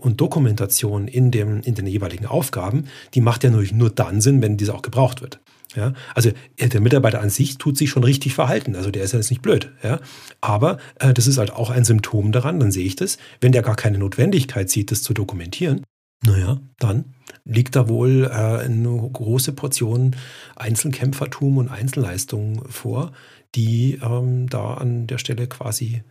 und 0.00 0.20
Dokumentation 0.20 1.06
in, 1.06 1.30
dem, 1.30 1.60
in 1.60 1.76
den 1.76 1.86
jeweiligen 1.86 2.26
Aufgaben, 2.26 2.86
die 3.14 3.20
macht 3.20 3.44
ja 3.44 3.50
nur, 3.50 3.62
nur 3.72 3.90
dann 3.90 4.20
Sinn, 4.20 4.42
wenn 4.42 4.56
diese 4.56 4.74
auch 4.74 4.82
gebraucht 4.82 5.20
wird. 5.22 5.38
Ja, 5.74 5.94
also 6.14 6.30
äh, 6.56 6.68
der 6.68 6.80
Mitarbeiter 6.80 7.20
an 7.20 7.30
sich 7.30 7.58
tut 7.58 7.78
sich 7.78 7.90
schon 7.90 8.04
richtig 8.04 8.34
verhalten. 8.34 8.76
Also 8.76 8.90
der 8.90 9.04
ist 9.04 9.12
ja 9.12 9.18
jetzt 9.18 9.30
nicht 9.30 9.42
blöd. 9.42 9.72
Ja, 9.82 10.00
aber 10.40 10.78
äh, 10.98 11.14
das 11.14 11.26
ist 11.26 11.38
halt 11.38 11.52
auch 11.52 11.70
ein 11.70 11.84
Symptom 11.84 12.32
daran. 12.32 12.60
Dann 12.60 12.72
sehe 12.72 12.84
ich 12.84 12.96
das. 12.96 13.18
Wenn 13.40 13.52
der 13.52 13.62
gar 13.62 13.76
keine 13.76 13.98
Notwendigkeit 13.98 14.70
sieht, 14.70 14.90
das 14.90 15.02
zu 15.02 15.14
dokumentieren, 15.14 15.82
naja, 16.24 16.60
dann 16.78 17.14
liegt 17.44 17.74
da 17.74 17.88
wohl 17.88 18.24
äh, 18.24 18.64
eine 18.64 19.10
große 19.12 19.52
Portion 19.52 20.14
Einzelkämpfertum 20.56 21.56
und 21.56 21.68
Einzelleistung 21.68 22.62
vor, 22.68 23.12
die 23.54 23.98
ähm, 24.02 24.48
da 24.48 24.74
an 24.74 25.06
der 25.06 25.18
Stelle 25.18 25.46
quasi 25.48 26.02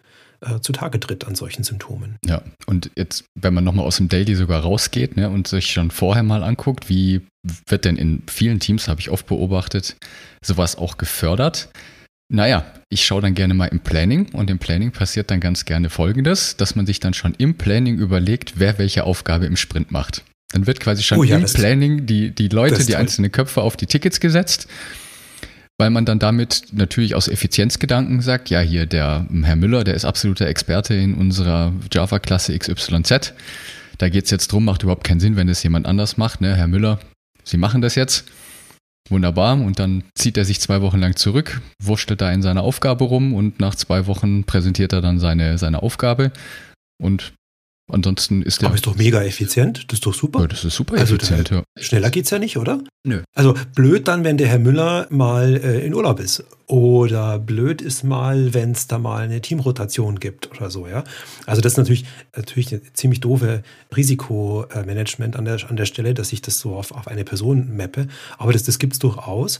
äh, 0.43 0.59
zutage 0.59 0.99
tritt 0.99 1.25
an 1.27 1.35
solchen 1.35 1.63
Symptomen. 1.63 2.17
Ja, 2.25 2.41
und 2.65 2.91
jetzt, 2.95 3.25
wenn 3.39 3.53
man 3.53 3.63
nochmal 3.63 3.85
aus 3.85 3.97
dem 3.97 4.09
Daily 4.09 4.35
sogar 4.35 4.61
rausgeht 4.61 5.15
ne, 5.15 5.29
und 5.29 5.47
sich 5.47 5.71
schon 5.71 5.91
vorher 5.91 6.23
mal 6.23 6.43
anguckt, 6.43 6.89
wie 6.89 7.21
wird 7.67 7.85
denn 7.85 7.97
in 7.97 8.23
vielen 8.27 8.59
Teams, 8.59 8.87
habe 8.87 8.99
ich 8.99 9.09
oft 9.09 9.27
beobachtet, 9.27 9.95
sowas 10.43 10.75
auch 10.75 10.97
gefördert. 10.97 11.69
Naja, 12.33 12.65
ich 12.89 13.05
schaue 13.05 13.21
dann 13.21 13.35
gerne 13.35 13.53
mal 13.53 13.67
im 13.67 13.81
Planning 13.81 14.29
und 14.33 14.49
im 14.49 14.57
Planning 14.57 14.91
passiert 14.91 15.29
dann 15.31 15.41
ganz 15.41 15.65
gerne 15.65 15.89
Folgendes, 15.89 16.55
dass 16.55 16.75
man 16.75 16.85
sich 16.85 16.99
dann 16.99 17.13
schon 17.13 17.33
im 17.37 17.55
Planning 17.55 17.97
überlegt, 17.97 18.53
wer 18.55 18.77
welche 18.77 19.03
Aufgabe 19.03 19.45
im 19.45 19.57
Sprint 19.57 19.91
macht. 19.91 20.23
Dann 20.53 20.65
wird 20.65 20.79
quasi 20.79 21.03
schon 21.03 21.19
oh, 21.19 21.23
ja, 21.23 21.37
im 21.37 21.45
Planning 21.45 22.05
die, 22.05 22.31
die 22.31 22.47
Leute, 22.47 22.85
die 22.85 22.95
einzelnen 22.95 23.31
Köpfe 23.31 23.61
auf 23.61 23.77
die 23.77 23.85
Tickets 23.85 24.19
gesetzt, 24.19 24.67
weil 25.81 25.89
man 25.89 26.05
dann 26.05 26.19
damit 26.19 26.65
natürlich 26.73 27.15
aus 27.15 27.27
Effizienzgedanken 27.27 28.21
sagt, 28.21 28.51
ja, 28.51 28.59
hier 28.59 28.85
der 28.85 29.25
Herr 29.41 29.55
Müller, 29.55 29.83
der 29.83 29.95
ist 29.95 30.05
absoluter 30.05 30.45
Experte 30.45 30.93
in 30.93 31.15
unserer 31.15 31.73
Java-Klasse 31.91 32.55
XYZ. 32.55 33.33
Da 33.97 34.09
geht 34.09 34.25
es 34.25 34.29
jetzt 34.29 34.51
drum, 34.51 34.63
macht 34.63 34.83
überhaupt 34.83 35.03
keinen 35.03 35.19
Sinn, 35.19 35.37
wenn 35.37 35.49
es 35.49 35.63
jemand 35.63 35.87
anders 35.87 36.17
macht. 36.17 36.39
Ne? 36.39 36.55
Herr 36.55 36.67
Müller, 36.67 36.99
Sie 37.43 37.57
machen 37.57 37.81
das 37.81 37.95
jetzt. 37.95 38.29
Wunderbar. 39.09 39.53
Und 39.59 39.79
dann 39.79 40.03
zieht 40.13 40.37
er 40.37 40.45
sich 40.45 40.61
zwei 40.61 40.83
Wochen 40.83 40.99
lang 40.99 41.15
zurück, 41.15 41.61
wurschtelt 41.81 42.21
da 42.21 42.31
in 42.31 42.43
seiner 42.43 42.61
Aufgabe 42.61 43.05
rum 43.05 43.33
und 43.33 43.59
nach 43.59 43.73
zwei 43.73 44.05
Wochen 44.05 44.43
präsentiert 44.43 44.93
er 44.93 45.01
dann 45.01 45.17
seine, 45.17 45.57
seine 45.57 45.81
Aufgabe. 45.81 46.31
Und 47.01 47.33
Ansonsten 47.91 48.41
ist 48.41 48.61
der. 48.61 48.67
Aber 48.67 48.75
ist 48.75 48.87
doch 48.87 48.95
mega 48.95 49.21
effizient. 49.23 49.85
Das 49.87 49.99
ist 49.99 50.05
doch 50.05 50.13
super. 50.13 50.41
Ja, 50.41 50.47
das 50.47 50.63
ist 50.63 50.75
super 50.75 50.97
also 50.97 51.15
effizient, 51.15 51.49
ja. 51.49 51.63
Schneller 51.77 52.09
geht's 52.09 52.29
ja 52.29 52.39
nicht, 52.39 52.57
oder? 52.57 52.79
Nö. 53.03 53.21
Also 53.35 53.55
blöd 53.75 54.07
dann, 54.07 54.23
wenn 54.23 54.37
der 54.37 54.47
Herr 54.47 54.59
Müller 54.59 55.07
mal 55.09 55.55
äh, 55.57 55.85
in 55.85 55.93
Urlaub 55.93 56.19
ist. 56.19 56.43
Oder 56.67 57.37
blöd 57.37 57.81
ist 57.81 58.03
mal, 58.03 58.53
wenn 58.53 58.71
es 58.71 58.87
da 58.87 58.97
mal 58.97 59.23
eine 59.23 59.41
Teamrotation 59.41 60.19
gibt 60.19 60.49
oder 60.51 60.69
so, 60.69 60.87
ja. 60.87 61.03
Also 61.45 61.61
das 61.61 61.73
ist 61.73 61.77
natürlich, 61.77 62.05
natürlich 62.35 62.71
eine 62.71 62.81
ziemlich 62.93 63.19
doofe 63.19 63.63
Risikomanagement 63.95 65.35
an 65.35 65.45
der, 65.45 65.57
an 65.69 65.75
der 65.75 65.85
Stelle, 65.85 66.13
dass 66.13 66.31
ich 66.31 66.41
das 66.41 66.59
so 66.59 66.75
auf, 66.75 66.91
auf 66.93 67.07
eine 67.07 67.25
Person 67.25 67.75
mappe. 67.75 68.07
Aber 68.37 68.53
das, 68.53 68.63
das 68.63 68.79
gibt 68.79 68.93
es 68.93 68.99
durchaus. 68.99 69.59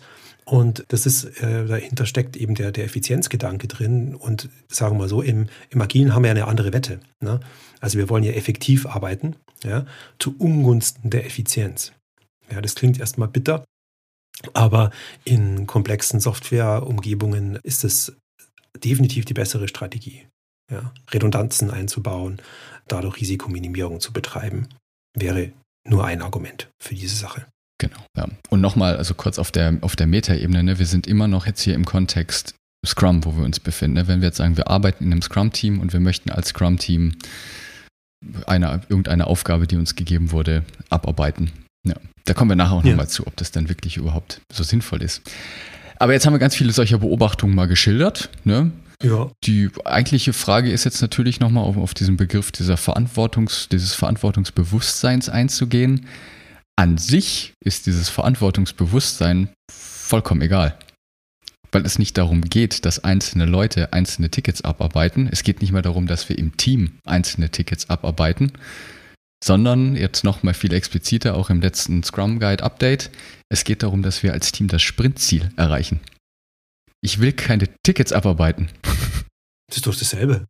Und 0.51 0.84
das 0.89 1.05
ist, 1.05 1.24
äh, 1.41 1.65
dahinter 1.65 2.05
steckt 2.05 2.36
eben 2.36 2.55
der, 2.55 2.74
der 2.74 2.84
Effizienzgedanke 2.84 3.70
drin. 3.70 4.15
Und 4.15 4.50
sagen 4.67 4.96
wir 4.96 5.03
mal 5.03 5.08
so, 5.08 5.22
im, 5.22 5.48
im 5.70 5.81
Agilen 5.81 6.13
haben 6.13 6.24
wir 6.25 6.31
eine 6.31 6.48
andere 6.48 6.74
Wette. 6.74 7.00
Ne? 7.22 7.39
Also 7.79 7.98
wir 7.98 8.10
wollen 8.10 8.25
ja 8.25 8.34
effektiv 8.34 8.86
arbeiten, 8.86 9.38
ja, 9.63 9.86
zu 10.20 10.36
Ungunsten 10.38 11.10
der 11.10 11.25
Effizienz. 11.25 11.93
Ja, 12.51 12.60
das 12.60 12.75
klingt 12.75 13.00
erstmal 13.00 13.29
bitter, 13.29 13.63
aber 14.51 14.91
in 15.24 15.67
komplexen 15.67 16.20
Softwareumgebungen 16.20 17.58
ist 17.63 17.86
es 17.86 18.17
definitiv 18.84 19.24
die 19.24 19.34
bessere 19.34 19.70
Strategie. 19.70 20.27
Ja, 20.70 20.93
Redundanzen 21.12 21.72
einzubauen, 21.72 22.41
dadurch 22.89 23.22
Risikominimierung 23.22 24.01
zu 24.01 24.12
betreiben, 24.12 24.67
wäre 25.17 25.53
nur 25.88 26.03
ein 26.03 26.22
Argument 26.22 26.70
für 26.77 26.93
diese 26.93 27.15
Sache. 27.15 27.46
Genau. 27.81 28.05
Ja. 28.15 28.27
Und 28.51 28.61
nochmal, 28.61 28.95
also 28.97 29.15
kurz 29.15 29.39
auf 29.39 29.50
der, 29.50 29.75
auf 29.81 29.95
der 29.95 30.05
Meta-Ebene, 30.05 30.61
ne, 30.61 30.77
wir 30.77 30.85
sind 30.85 31.07
immer 31.07 31.27
noch 31.27 31.47
jetzt 31.47 31.61
hier 31.61 31.73
im 31.73 31.83
Kontext 31.83 32.53
Scrum, 32.85 33.25
wo 33.25 33.35
wir 33.35 33.43
uns 33.43 33.59
befinden. 33.59 33.97
Ne? 33.97 34.07
Wenn 34.07 34.21
wir 34.21 34.27
jetzt 34.27 34.38
sagen, 34.38 34.55
wir 34.55 34.67
arbeiten 34.67 35.03
in 35.03 35.11
einem 35.11 35.23
Scrum-Team 35.23 35.79
und 35.79 35.91
wir 35.91 36.00
möchten 36.00 36.29
als 36.29 36.50
Scrum-Team 36.50 37.13
eine, 38.45 38.81
irgendeine 38.88 39.25
Aufgabe, 39.25 39.65
die 39.65 39.77
uns 39.77 39.95
gegeben 39.95 40.31
wurde, 40.31 40.63
abarbeiten. 40.91 41.51
Ja, 41.83 41.95
da 42.25 42.35
kommen 42.35 42.51
wir 42.51 42.55
nachher 42.55 42.73
auch 42.73 42.83
ja. 42.83 42.91
nochmal 42.91 43.09
zu, 43.09 43.25
ob 43.25 43.35
das 43.38 43.50
dann 43.50 43.67
wirklich 43.67 43.97
überhaupt 43.97 44.41
so 44.53 44.63
sinnvoll 44.63 45.01
ist. 45.01 45.23
Aber 45.97 46.13
jetzt 46.13 46.27
haben 46.27 46.33
wir 46.33 46.39
ganz 46.39 46.55
viele 46.55 46.73
solcher 46.73 47.00
Beobachtungen 47.00 47.55
mal 47.55 47.67
geschildert. 47.67 48.29
Ne? 48.43 48.71
Ja. 49.01 49.31
Die 49.43 49.71
eigentliche 49.85 50.33
Frage 50.33 50.71
ist 50.71 50.83
jetzt 50.83 51.01
natürlich 51.01 51.39
nochmal 51.39 51.63
auf, 51.63 51.77
auf 51.77 51.95
diesen 51.95 52.15
Begriff 52.15 52.51
dieser 52.51 52.77
Verantwortungs, 52.77 53.69
dieses 53.69 53.95
Verantwortungsbewusstseins 53.95 55.29
einzugehen. 55.29 56.05
An 56.78 56.98
sich 56.98 57.54
ist 57.63 57.86
dieses 57.86 58.10
Verantwortungsbewusstsein 58.10 59.50
vollkommen 59.72 60.42
egal 60.42 60.78
weil 61.72 61.86
es 61.86 62.00
nicht 62.00 62.18
darum 62.18 62.42
geht, 62.42 62.86
dass 62.86 63.04
einzelne 63.04 63.46
Leute 63.46 63.94
einzelne 63.94 64.30
Tickets 64.30 64.62
abarbeiten. 64.63 65.30
Es 65.32 65.44
geht 65.44 65.62
nicht 65.62 65.72
mehr 65.72 65.82
darum, 65.82 66.08
dass 66.08 66.28
wir 66.30 66.38
im 66.38 66.58
Team 66.58 67.00
einzelne 67.06 67.50
Tickets 67.50 67.90
abarbeiten, 67.90 68.51
sondern 69.44 69.96
jetzt 69.96 70.24
nochmal 70.24 70.54
viel 70.54 70.74
expliziter, 70.74 71.36
auch 71.36 71.50
im 71.50 71.62
letzten 71.62 72.04
Scrum 72.04 72.40
Guide 72.40 72.63
Update, 72.63 73.10
es 73.50 73.63
geht 73.63 73.84
darum, 73.84 74.01
dass 74.04 74.24
wir 74.24 74.34
als 74.34 74.51
Team 74.51 74.68
das 74.68 74.82
Sprintziel 74.82 75.51
erreichen. 75.56 76.00
Ich 77.01 77.20
will 77.20 77.34
keine 77.34 77.68
Tickets 77.84 78.13
abarbeiten. 78.13 78.70
Das 79.68 79.78
ist 79.78 79.88
doch 79.88 79.96
dasselbe. 79.96 80.46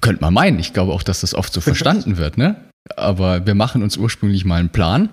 Könnte 0.00 0.22
man 0.22 0.34
meinen. 0.34 0.58
Ich 0.58 0.72
glaube 0.72 0.92
auch, 0.92 1.02
dass 1.02 1.20
das 1.20 1.34
oft 1.34 1.52
so 1.52 1.60
verstanden 1.62 2.16
wird, 2.16 2.38
ne? 2.38 2.68
Aber 2.96 3.46
wir 3.46 3.54
machen 3.54 3.82
uns 3.82 3.96
ursprünglich 3.96 4.44
mal 4.44 4.60
einen 4.60 4.70
Plan, 4.70 5.10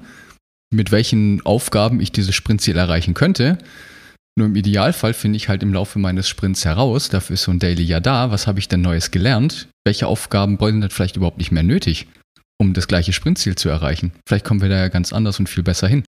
mit 0.74 0.92
welchen 0.92 1.46
Aufgaben 1.46 2.00
ich 2.00 2.12
dieses 2.12 2.36
Sprintziel 2.36 2.78
erreichen 2.78 3.14
könnte. 3.14 3.58
Nur 4.38 4.48
im 4.48 4.56
Idealfall 4.56 5.14
finde 5.14 5.38
ich 5.38 5.50
halt 5.50 5.64
im 5.64 5.74
Laufe 5.74 6.00
meines 6.00 6.30
Sprints 6.30 6.64
heraus, 6.64 7.10
dafür 7.10 7.34
ist 7.34 7.44
so 7.44 7.52
ein 7.52 7.60
Daily 7.60 7.84
ja 7.84 8.00
da, 8.00 8.32
was 8.32 8.48
habe 8.48 8.60
ich 8.60 8.68
denn 8.68 8.82
Neues 8.82 9.12
gelernt? 9.12 9.68
Welche 9.86 10.08
Aufgaben 10.08 10.58
sind 10.60 10.94
vielleicht 10.94 11.18
überhaupt 11.18 11.40
nicht 11.40 11.52
mehr 11.52 11.64
nötig, 11.64 12.08
um 12.58 12.74
das 12.74 12.88
gleiche 12.88 13.12
Sprintziel 13.12 13.56
zu 13.56 13.70
erreichen? 13.70 14.14
Vielleicht 14.28 14.46
kommen 14.46 14.62
wir 14.62 14.70
da 14.70 14.78
ja 14.78 14.88
ganz 14.88 15.12
anders 15.12 15.40
und 15.40 15.50
viel 15.50 15.64
besser 15.64 15.88
hin. 15.88 16.04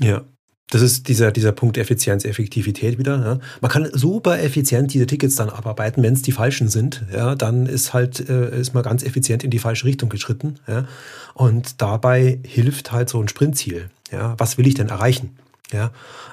Ja, 0.00 0.24
das 0.70 0.82
ist 0.82 1.08
dieser, 1.08 1.32
dieser 1.32 1.52
Punkt 1.52 1.76
Effizienz, 1.76 2.24
Effektivität 2.24 2.98
wieder. 2.98 3.18
Ja. 3.18 3.38
Man 3.60 3.70
kann 3.70 3.88
super 3.92 4.40
effizient 4.40 4.94
diese 4.94 5.06
Tickets 5.06 5.34
dann 5.34 5.50
abarbeiten, 5.50 6.02
wenn 6.02 6.14
es 6.14 6.22
die 6.22 6.32
falschen 6.32 6.68
sind. 6.68 7.04
Ja, 7.12 7.34
dann 7.34 7.66
ist 7.66 7.92
halt 7.92 8.28
äh, 8.28 8.58
ist 8.58 8.72
man 8.72 8.82
ganz 8.82 9.02
effizient 9.02 9.44
in 9.44 9.50
die 9.50 9.58
falsche 9.58 9.84
Richtung 9.84 10.08
geschritten. 10.08 10.56
Ja. 10.66 10.86
Und 11.34 11.82
dabei 11.82 12.38
hilft 12.44 12.92
halt 12.92 13.08
so 13.08 13.20
ein 13.20 13.28
Sprintziel. 13.28 13.90
Ja. 14.12 14.34
Was 14.38 14.58
will 14.58 14.66
ich 14.66 14.74
denn 14.74 14.88
erreichen? 14.88 15.36
Ja, 15.72 15.92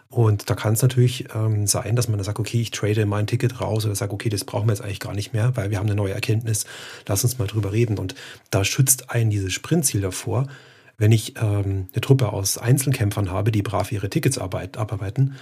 und 0.10 0.50
da 0.50 0.56
kann 0.56 0.74
es 0.74 0.82
natürlich 0.82 1.26
ähm, 1.36 1.68
sein, 1.68 1.96
dass 1.96 2.08
man 2.08 2.18
da 2.18 2.24
sagt, 2.24 2.40
okay, 2.40 2.60
ich 2.60 2.72
trade 2.72 3.06
mein 3.06 3.28
Ticket 3.28 3.62
raus 3.62 3.86
oder 3.86 3.94
sage, 3.94 4.14
okay, 4.14 4.30
das 4.30 4.44
brauchen 4.46 4.68
wir 4.68 4.74
jetzt 4.74 4.82
eigentlich 4.82 5.00
gar 5.00 5.14
nicht 5.14 5.34
mehr, 5.34 5.56
weil 5.56 5.70
wir 5.70 5.78
haben 5.78 5.86
eine 5.86 5.96
neue 5.96 6.14
Erkenntnis, 6.14 6.66
lass 7.08 7.24
uns 7.24 7.38
mal 7.38 7.48
drüber 7.48 7.72
reden. 7.72 8.00
Und 8.00 8.16
da 8.50 8.64
schützt 8.64 9.12
einen 9.12 9.30
dieses 9.30 9.54
Sprintziel 9.54 10.02
davor, 10.02 10.48
wenn 10.98 11.12
ich 11.12 11.36
ähm, 11.38 11.88
eine 11.92 12.02
Truppe 12.02 12.34
aus 12.34 12.58
Einzelkämpfern 12.58 13.32
habe, 13.32 13.52
die 13.52 13.62
brav 13.62 13.92
ihre 13.92 14.10
Tickets 14.10 14.38
arbeit, 14.38 14.78
abarbeiten, 14.78 15.36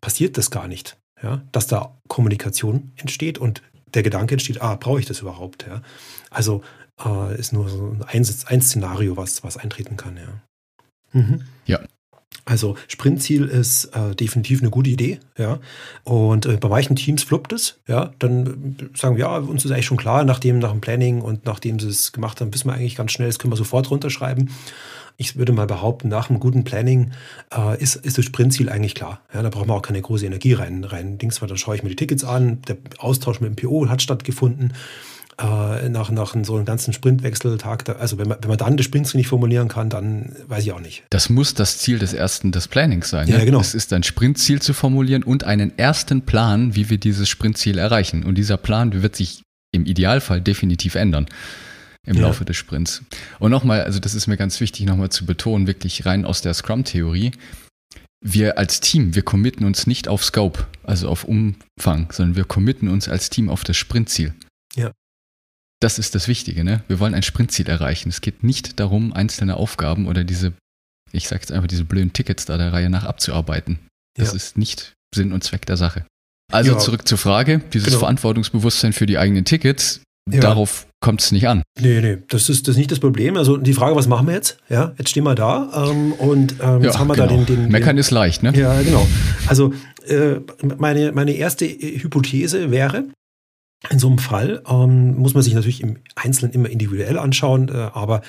passiert 0.00 0.36
das 0.36 0.50
gar 0.50 0.68
nicht. 0.68 0.98
Ja? 1.22 1.42
Dass 1.52 1.66
da 1.66 1.98
Kommunikation 2.08 2.92
entsteht 2.96 3.38
und 3.38 3.62
der 3.94 4.02
Gedanke 4.02 4.34
entsteht, 4.34 4.60
ah, 4.60 4.76
brauche 4.76 5.00
ich 5.00 5.06
das 5.06 5.20
überhaupt? 5.20 5.66
Ja? 5.66 5.82
Also 6.30 6.62
äh, 7.04 7.38
ist 7.38 7.52
nur 7.52 7.68
so 7.68 7.96
ein, 8.06 8.26
ein 8.46 8.62
Szenario, 8.62 9.16
was, 9.16 9.42
was 9.42 9.56
eintreten 9.56 9.96
kann. 9.96 10.16
Ja. 10.16 11.20
Mhm. 11.20 11.42
Ja, 11.66 11.80
also 12.44 12.76
Sprintziel 12.88 13.44
ist 13.44 13.86
äh, 13.86 14.14
definitiv 14.14 14.60
eine 14.60 14.70
gute 14.70 14.90
Idee, 14.90 15.20
ja. 15.36 15.60
Und 16.04 16.46
äh, 16.46 16.56
bei 16.56 16.68
manchen 16.68 16.96
Teams 16.96 17.22
fluppt 17.22 17.52
es, 17.52 17.78
ja. 17.86 18.12
Dann 18.18 18.76
äh, 18.78 18.98
sagen 18.98 19.16
wir, 19.16 19.26
ja, 19.26 19.36
uns 19.38 19.64
ist 19.64 19.70
eigentlich 19.70 19.86
schon 19.86 19.96
klar, 19.96 20.24
nachdem 20.24 20.58
nach 20.58 20.72
dem 20.72 20.80
Planning 20.80 21.20
und 21.20 21.44
nachdem 21.44 21.78
sie 21.78 21.88
es 21.88 22.12
gemacht 22.12 22.40
haben, 22.40 22.52
wissen 22.52 22.68
wir 22.68 22.74
eigentlich 22.74 22.96
ganz 22.96 23.12
schnell, 23.12 23.28
das 23.28 23.38
können 23.38 23.52
wir 23.52 23.56
sofort 23.56 23.90
runterschreiben. 23.90 24.50
Ich 25.16 25.36
würde 25.36 25.52
mal 25.52 25.66
behaupten, 25.66 26.08
nach 26.08 26.30
einem 26.30 26.40
guten 26.40 26.64
Planning 26.64 27.12
äh, 27.54 27.80
ist, 27.80 27.96
ist 27.96 28.16
das 28.16 28.24
Sprintziel 28.24 28.70
eigentlich 28.70 28.94
klar. 28.94 29.20
Ja, 29.34 29.42
da 29.42 29.50
braucht 29.50 29.66
man 29.66 29.76
auch 29.76 29.82
keine 29.82 30.00
große 30.00 30.24
Energie 30.24 30.54
rein. 30.54 30.82
rein 30.82 31.18
Dings, 31.18 31.42
weil 31.42 31.48
dann 31.48 31.58
schaue 31.58 31.76
ich 31.76 31.82
mir 31.82 31.90
die 31.90 31.96
Tickets 31.96 32.24
an, 32.24 32.62
der 32.62 32.78
Austausch 32.98 33.40
mit 33.40 33.50
dem 33.50 33.56
PO 33.56 33.88
hat 33.88 34.02
stattgefunden 34.02 34.72
äh, 35.40 35.88
nach, 35.88 36.10
nach 36.10 36.34
so 36.42 36.56
einem 36.56 36.64
ganzen 36.64 36.92
Sprintwechseltag, 36.92 37.84
da, 37.84 37.92
also 37.94 38.18
wenn 38.18 38.28
man, 38.28 38.38
wenn 38.40 38.48
man 38.48 38.58
dann 38.58 38.76
das 38.76 38.86
Sprintziel 38.86 39.18
nicht 39.18 39.28
formulieren 39.28 39.68
kann, 39.68 39.88
dann 39.88 40.36
weiß 40.46 40.64
ich 40.64 40.72
auch 40.72 40.80
nicht. 40.80 41.04
Das 41.10 41.30
muss 41.30 41.54
das 41.54 41.78
Ziel 41.78 41.98
des 41.98 42.12
ersten 42.12 42.52
des 42.52 42.68
Plannings 42.68 43.10
sein. 43.10 43.28
Ne? 43.28 43.38
Ja, 43.38 43.44
genau. 43.44 43.60
Es 43.60 43.74
ist 43.74 43.92
ein 43.92 44.02
Sprintziel 44.02 44.60
zu 44.60 44.74
formulieren 44.74 45.22
und 45.22 45.44
einen 45.44 45.78
ersten 45.78 46.22
Plan, 46.22 46.74
wie 46.74 46.90
wir 46.90 46.98
dieses 46.98 47.28
Sprintziel 47.28 47.78
erreichen. 47.78 48.24
Und 48.24 48.36
dieser 48.36 48.56
Plan 48.56 49.02
wird 49.02 49.16
sich 49.16 49.42
im 49.72 49.86
Idealfall 49.86 50.40
definitiv 50.40 50.94
ändern 50.94 51.26
im 52.06 52.16
ja. 52.16 52.22
Laufe 52.22 52.44
des 52.44 52.56
Sprints. 52.56 53.02
Und 53.38 53.50
nochmal, 53.50 53.82
also 53.82 54.00
das 54.00 54.14
ist 54.14 54.26
mir 54.26 54.36
ganz 54.36 54.60
wichtig 54.60 54.86
nochmal 54.86 55.10
zu 55.10 55.26
betonen, 55.26 55.66
wirklich 55.66 56.06
rein 56.06 56.24
aus 56.24 56.42
der 56.42 56.54
Scrum-Theorie. 56.54 57.32
Wir 58.22 58.58
als 58.58 58.80
Team, 58.80 59.14
wir 59.14 59.22
committen 59.22 59.64
uns 59.64 59.86
nicht 59.86 60.08
auf 60.08 60.24
Scope, 60.24 60.66
also 60.82 61.08
auf 61.08 61.24
Umfang, 61.24 62.12
sondern 62.12 62.36
wir 62.36 62.44
committen 62.44 62.88
uns 62.88 63.08
als 63.08 63.30
Team 63.30 63.48
auf 63.48 63.64
das 63.64 63.76
Sprintziel. 63.76 64.34
Ja. 64.74 64.92
Das 65.80 65.98
ist 65.98 66.14
das 66.14 66.28
Wichtige, 66.28 66.62
ne? 66.62 66.84
Wir 66.88 67.00
wollen 67.00 67.14
ein 67.14 67.22
Sprintziel 67.22 67.68
erreichen. 67.68 68.10
Es 68.10 68.20
geht 68.20 68.44
nicht 68.44 68.78
darum, 68.78 69.14
einzelne 69.14 69.56
Aufgaben 69.56 70.06
oder 70.06 70.24
diese, 70.24 70.52
ich 71.10 71.26
sag 71.26 71.40
jetzt 71.40 71.52
einfach, 71.52 71.68
diese 71.68 71.84
blöden 71.84 72.12
Tickets 72.12 72.44
da 72.44 72.58
der 72.58 72.72
Reihe 72.72 72.90
nach 72.90 73.04
abzuarbeiten. 73.04 73.78
Das 74.16 74.28
ja. 74.28 74.36
ist 74.36 74.58
nicht 74.58 74.92
Sinn 75.14 75.32
und 75.32 75.42
Zweck 75.42 75.64
der 75.64 75.78
Sache. 75.78 76.04
Also 76.52 76.72
ja. 76.72 76.78
zurück 76.78 77.08
zur 77.08 77.16
Frage, 77.16 77.60
dieses 77.72 77.88
genau. 77.88 78.00
Verantwortungsbewusstsein 78.00 78.92
für 78.92 79.06
die 79.06 79.16
eigenen 79.16 79.44
Tickets, 79.44 80.02
ja. 80.30 80.40
darauf 80.40 80.86
kommt 81.00 81.22
es 81.22 81.32
nicht 81.32 81.48
an. 81.48 81.62
Nee, 81.80 82.00
nee, 82.00 82.18
das 82.28 82.50
ist, 82.50 82.68
das 82.68 82.74
ist 82.74 82.78
nicht 82.78 82.90
das 82.90 83.00
Problem. 83.00 83.36
Also 83.36 83.56
die 83.56 83.72
Frage, 83.72 83.96
was 83.96 84.06
machen 84.06 84.26
wir 84.26 84.34
jetzt? 84.34 84.58
Ja, 84.68 84.92
jetzt 84.98 85.10
stehen 85.10 85.24
wir 85.24 85.34
da 85.34 85.88
ähm, 85.90 86.12
und 86.12 86.56
ähm, 86.60 86.82
jetzt 86.82 86.98
haben 86.98 87.08
wir 87.08 87.14
genau. 87.14 87.28
da 87.28 87.34
den, 87.34 87.46
den, 87.46 87.56
den 87.56 87.72
Meckern 87.72 87.96
ist 87.96 88.10
leicht, 88.10 88.42
ne? 88.42 88.52
Ja, 88.54 88.82
genau. 88.82 89.06
Also 89.46 89.72
äh, 90.06 90.40
meine, 90.76 91.12
meine 91.12 91.32
erste 91.32 91.64
Hypothese 91.64 92.70
wäre, 92.70 93.04
in 93.88 93.98
so 93.98 94.08
einem 94.08 94.18
Fall 94.18 94.62
ähm, 94.68 95.16
muss 95.16 95.32
man 95.32 95.42
sich 95.42 95.54
natürlich 95.54 95.82
im 95.82 95.96
Einzelnen 96.14 96.52
immer 96.52 96.68
individuell 96.68 97.18
anschauen, 97.18 97.70
äh, 97.70 97.72
aber 97.94 98.20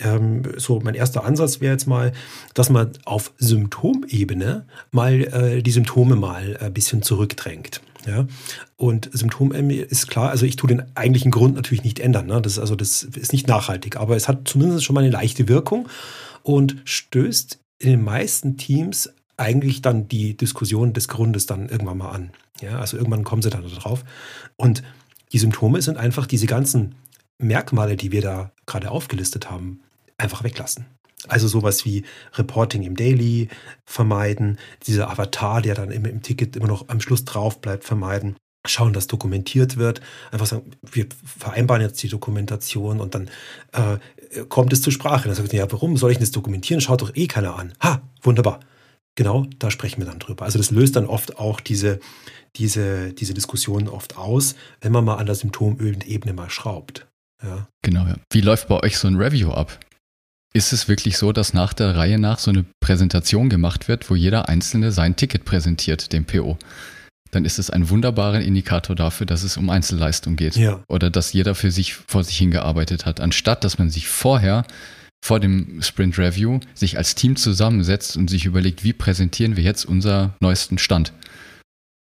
ähm, 0.00 0.42
so 0.56 0.80
mein 0.80 0.96
erster 0.96 1.24
Ansatz 1.24 1.60
wäre 1.60 1.72
jetzt 1.72 1.86
mal, 1.86 2.12
dass 2.54 2.70
man 2.70 2.90
auf 3.04 3.32
Symptomebene 3.38 4.66
mal 4.90 5.12
äh, 5.12 5.62
die 5.62 5.70
Symptome 5.70 6.16
mal 6.16 6.56
ein 6.60 6.72
bisschen 6.72 7.02
zurückdrängt. 7.02 7.82
Ja, 8.04 8.26
und 8.76 9.10
Symptom 9.12 9.50
ist 9.50 10.06
klar, 10.08 10.30
also 10.30 10.46
ich 10.46 10.54
tue 10.54 10.68
den 10.68 10.84
eigentlichen 10.96 11.32
Grund 11.32 11.56
natürlich 11.56 11.82
nicht 11.82 11.98
ändern. 11.98 12.26
Ne? 12.26 12.40
Das, 12.40 12.52
ist 12.52 12.58
also 12.60 12.76
das 12.76 13.02
ist 13.02 13.32
nicht 13.32 13.48
nachhaltig, 13.48 13.96
aber 13.96 14.14
es 14.14 14.28
hat 14.28 14.46
zumindest 14.46 14.84
schon 14.84 14.94
mal 14.94 15.00
eine 15.00 15.10
leichte 15.10 15.48
Wirkung 15.48 15.88
und 16.44 16.76
stößt 16.84 17.58
in 17.78 17.90
den 17.90 18.04
meisten 18.04 18.56
Teams 18.56 19.10
eigentlich 19.36 19.82
dann 19.82 20.08
die 20.08 20.36
Diskussion 20.36 20.92
des 20.92 21.08
Grundes 21.08 21.46
dann 21.46 21.68
irgendwann 21.68 21.98
mal 21.98 22.10
an. 22.10 22.30
Ja, 22.60 22.78
also 22.78 22.96
irgendwann 22.96 23.24
kommen 23.24 23.42
sie 23.42 23.50
dann 23.50 23.64
darauf. 23.68 24.04
Und 24.56 24.82
die 25.32 25.38
Symptome 25.38 25.82
sind 25.82 25.96
einfach 25.96 26.26
diese 26.26 26.46
ganzen 26.46 26.94
Merkmale, 27.38 27.96
die 27.96 28.12
wir 28.12 28.22
da 28.22 28.52
gerade 28.66 28.90
aufgelistet 28.90 29.50
haben, 29.50 29.80
einfach 30.16 30.44
weglassen. 30.44 30.86
Also 31.28 31.48
sowas 31.48 31.84
wie 31.84 32.04
Reporting 32.34 32.82
im 32.82 32.96
Daily 32.96 33.48
vermeiden, 33.84 34.58
dieser 34.86 35.10
Avatar, 35.10 35.60
der 35.60 35.74
dann 35.74 35.90
immer 35.90 36.08
im 36.08 36.22
Ticket 36.22 36.56
immer 36.56 36.68
noch 36.68 36.88
am 36.88 37.00
Schluss 37.00 37.24
drauf 37.24 37.60
bleibt, 37.60 37.84
vermeiden. 37.84 38.36
Schauen, 38.66 38.92
dass 38.92 39.06
dokumentiert 39.06 39.76
wird. 39.76 40.00
Einfach 40.30 40.46
sagen, 40.46 40.72
wir 40.82 41.06
vereinbaren 41.24 41.82
jetzt 41.82 42.02
die 42.02 42.08
Dokumentation 42.08 43.00
und 43.00 43.14
dann 43.14 43.30
äh, 43.72 43.98
kommt 44.48 44.72
es 44.72 44.82
zur 44.82 44.92
Sprache. 44.92 45.28
Dann 45.28 45.36
sagt 45.36 45.52
man, 45.52 45.56
ja, 45.56 45.70
warum 45.70 45.96
soll 45.96 46.12
ich 46.12 46.18
das 46.18 46.32
dokumentieren? 46.32 46.80
Schaut 46.80 47.02
doch 47.02 47.14
eh 47.14 47.26
keiner 47.26 47.56
an. 47.56 47.72
Ha, 47.82 48.02
wunderbar. 48.22 48.60
Genau, 49.16 49.46
da 49.58 49.70
sprechen 49.70 49.98
wir 49.98 50.06
dann 50.06 50.18
drüber. 50.18 50.44
Also 50.44 50.58
das 50.58 50.70
löst 50.70 50.94
dann 50.94 51.06
oft 51.06 51.38
auch 51.38 51.60
diese, 51.60 52.00
diese, 52.56 53.12
diese 53.14 53.34
Diskussion 53.34 53.88
oft 53.88 54.16
aus, 54.16 54.54
wenn 54.80 54.92
man 54.92 55.04
mal 55.04 55.16
an 55.16 55.26
der 55.26 55.34
Symptomebene 55.34 56.34
mal 56.34 56.50
schraubt. 56.50 57.06
Ja. 57.42 57.66
Genau, 57.82 58.06
ja. 58.06 58.16
Wie 58.30 58.42
läuft 58.42 58.68
bei 58.68 58.82
euch 58.82 58.98
so 58.98 59.08
ein 59.08 59.16
Review 59.16 59.50
ab? 59.50 59.80
Ist 60.54 60.72
es 60.72 60.88
wirklich 60.88 61.18
so, 61.18 61.32
dass 61.32 61.54
nach 61.54 61.72
der 61.72 61.96
Reihe 61.96 62.18
nach 62.18 62.38
so 62.38 62.50
eine 62.50 62.64
Präsentation 62.80 63.48
gemacht 63.48 63.88
wird, 63.88 64.08
wo 64.08 64.14
jeder 64.14 64.48
Einzelne 64.48 64.92
sein 64.92 65.16
Ticket 65.16 65.44
präsentiert, 65.44 66.12
dem 66.12 66.24
PO? 66.24 66.58
Dann 67.30 67.44
ist 67.44 67.58
es 67.58 67.70
ein 67.70 67.90
wunderbarer 67.90 68.40
Indikator 68.40 68.96
dafür, 68.96 69.26
dass 69.26 69.42
es 69.42 69.56
um 69.56 69.68
Einzelleistung 69.68 70.36
geht. 70.36 70.56
Ja. 70.56 70.82
Oder 70.88 71.10
dass 71.10 71.32
jeder 71.32 71.54
für 71.54 71.70
sich 71.70 71.94
vor 71.94 72.24
sich 72.24 72.38
hingearbeitet 72.38 73.04
hat, 73.04 73.20
anstatt 73.20 73.64
dass 73.64 73.78
man 73.78 73.90
sich 73.90 74.08
vorher 74.08 74.64
vor 75.26 75.40
dem 75.40 75.82
Sprint 75.82 76.18
Review 76.18 76.60
sich 76.72 76.98
als 76.98 77.16
Team 77.16 77.34
zusammensetzt 77.34 78.16
und 78.16 78.30
sich 78.30 78.44
überlegt, 78.44 78.84
wie 78.84 78.92
präsentieren 78.92 79.56
wir 79.56 79.64
jetzt 79.64 79.84
unser 79.84 80.36
neuesten 80.38 80.78
Stand. 80.78 81.12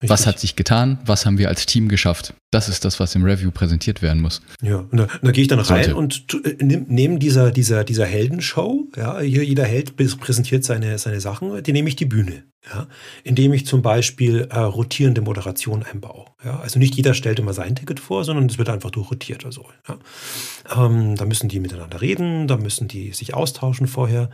Richtig. 0.01 0.11
Was 0.11 0.27
hat 0.29 0.39
sich 0.39 0.55
getan? 0.55 0.99
Was 1.07 1.27
haben 1.27 1.39
wir 1.39 1.49
als 1.49 1.67
Team 1.67 1.89
geschafft? 1.89 2.33
Das 2.53 2.69
ist 2.69 2.85
das, 2.85 3.01
was 3.01 3.17
im 3.17 3.25
Review 3.25 3.51
präsentiert 3.51 4.01
werden 4.01 4.23
muss. 4.23 4.41
Ja, 4.63 4.77
und 4.79 4.97
da, 4.97 5.09
da 5.21 5.33
gehe 5.33 5.43
ich 5.43 5.49
dann 5.49 5.59
rein 5.59 5.85
Sollte. 5.85 5.97
und 5.97 6.37
äh, 6.45 6.65
nehme 6.65 7.19
dieser, 7.19 7.51
dieser, 7.51 7.83
dieser 7.83 8.07
Heldenshow, 8.07 8.87
ja, 8.97 9.19
hier 9.19 9.45
jeder 9.45 9.65
Held 9.65 9.97
präsentiert 9.97 10.63
seine, 10.63 10.99
seine 10.99 11.21
Sachen, 11.21 11.65
die 11.65 11.73
nehme 11.73 11.89
ich 11.89 11.97
die 11.97 12.05
Bühne, 12.05 12.45
ja, 12.73 12.87
indem 13.25 13.53
ich 13.53 13.67
zum 13.67 13.83
Beispiel 13.83 14.47
äh, 14.51 14.61
rotierende 14.61 15.21
Moderation 15.21 15.83
einbaue. 15.83 16.27
Ja. 16.45 16.61
Also 16.61 16.79
nicht 16.79 16.95
jeder 16.95 17.13
stellt 17.15 17.41
immer 17.41 17.53
sein 17.53 17.75
Ticket 17.75 17.99
vor, 17.99 18.23
sondern 18.23 18.47
es 18.47 18.57
wird 18.57 18.69
einfach 18.69 18.93
durchrotiert 18.93 19.45
oder 19.45 19.53
so. 19.53 19.67
Ja. 19.89 20.87
Ähm, 20.87 21.17
da 21.17 21.25
müssen 21.25 21.49
die 21.49 21.59
miteinander 21.59 22.01
reden, 22.01 22.47
da 22.47 22.57
müssen 22.57 22.87
die 22.87 23.13
sich 23.13 23.35
austauschen 23.35 23.89
vorher 23.89 24.31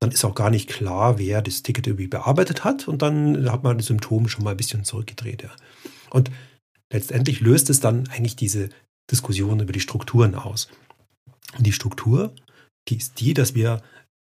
dann 0.00 0.10
ist 0.10 0.24
auch 0.24 0.34
gar 0.34 0.50
nicht 0.50 0.68
klar, 0.68 1.18
wer 1.18 1.42
das 1.42 1.62
Ticket 1.62 1.86
irgendwie 1.86 2.06
bearbeitet 2.06 2.64
hat 2.64 2.88
und 2.88 3.02
dann 3.02 3.50
hat 3.50 3.64
man 3.64 3.78
die 3.78 3.84
Symptome 3.84 4.28
schon 4.28 4.44
mal 4.44 4.52
ein 4.52 4.56
bisschen 4.56 4.84
zurückgedreht. 4.84 5.42
Ja. 5.42 5.50
Und 6.10 6.30
letztendlich 6.92 7.40
löst 7.40 7.70
es 7.70 7.80
dann 7.80 8.08
eigentlich 8.08 8.36
diese 8.36 8.68
Diskussion 9.10 9.60
über 9.60 9.72
die 9.72 9.80
Strukturen 9.80 10.34
aus. 10.34 10.68
Und 11.56 11.66
die 11.66 11.72
Struktur, 11.72 12.34
die 12.88 12.96
ist 12.96 13.20
die, 13.20 13.34
dass 13.34 13.54
wir 13.54 13.82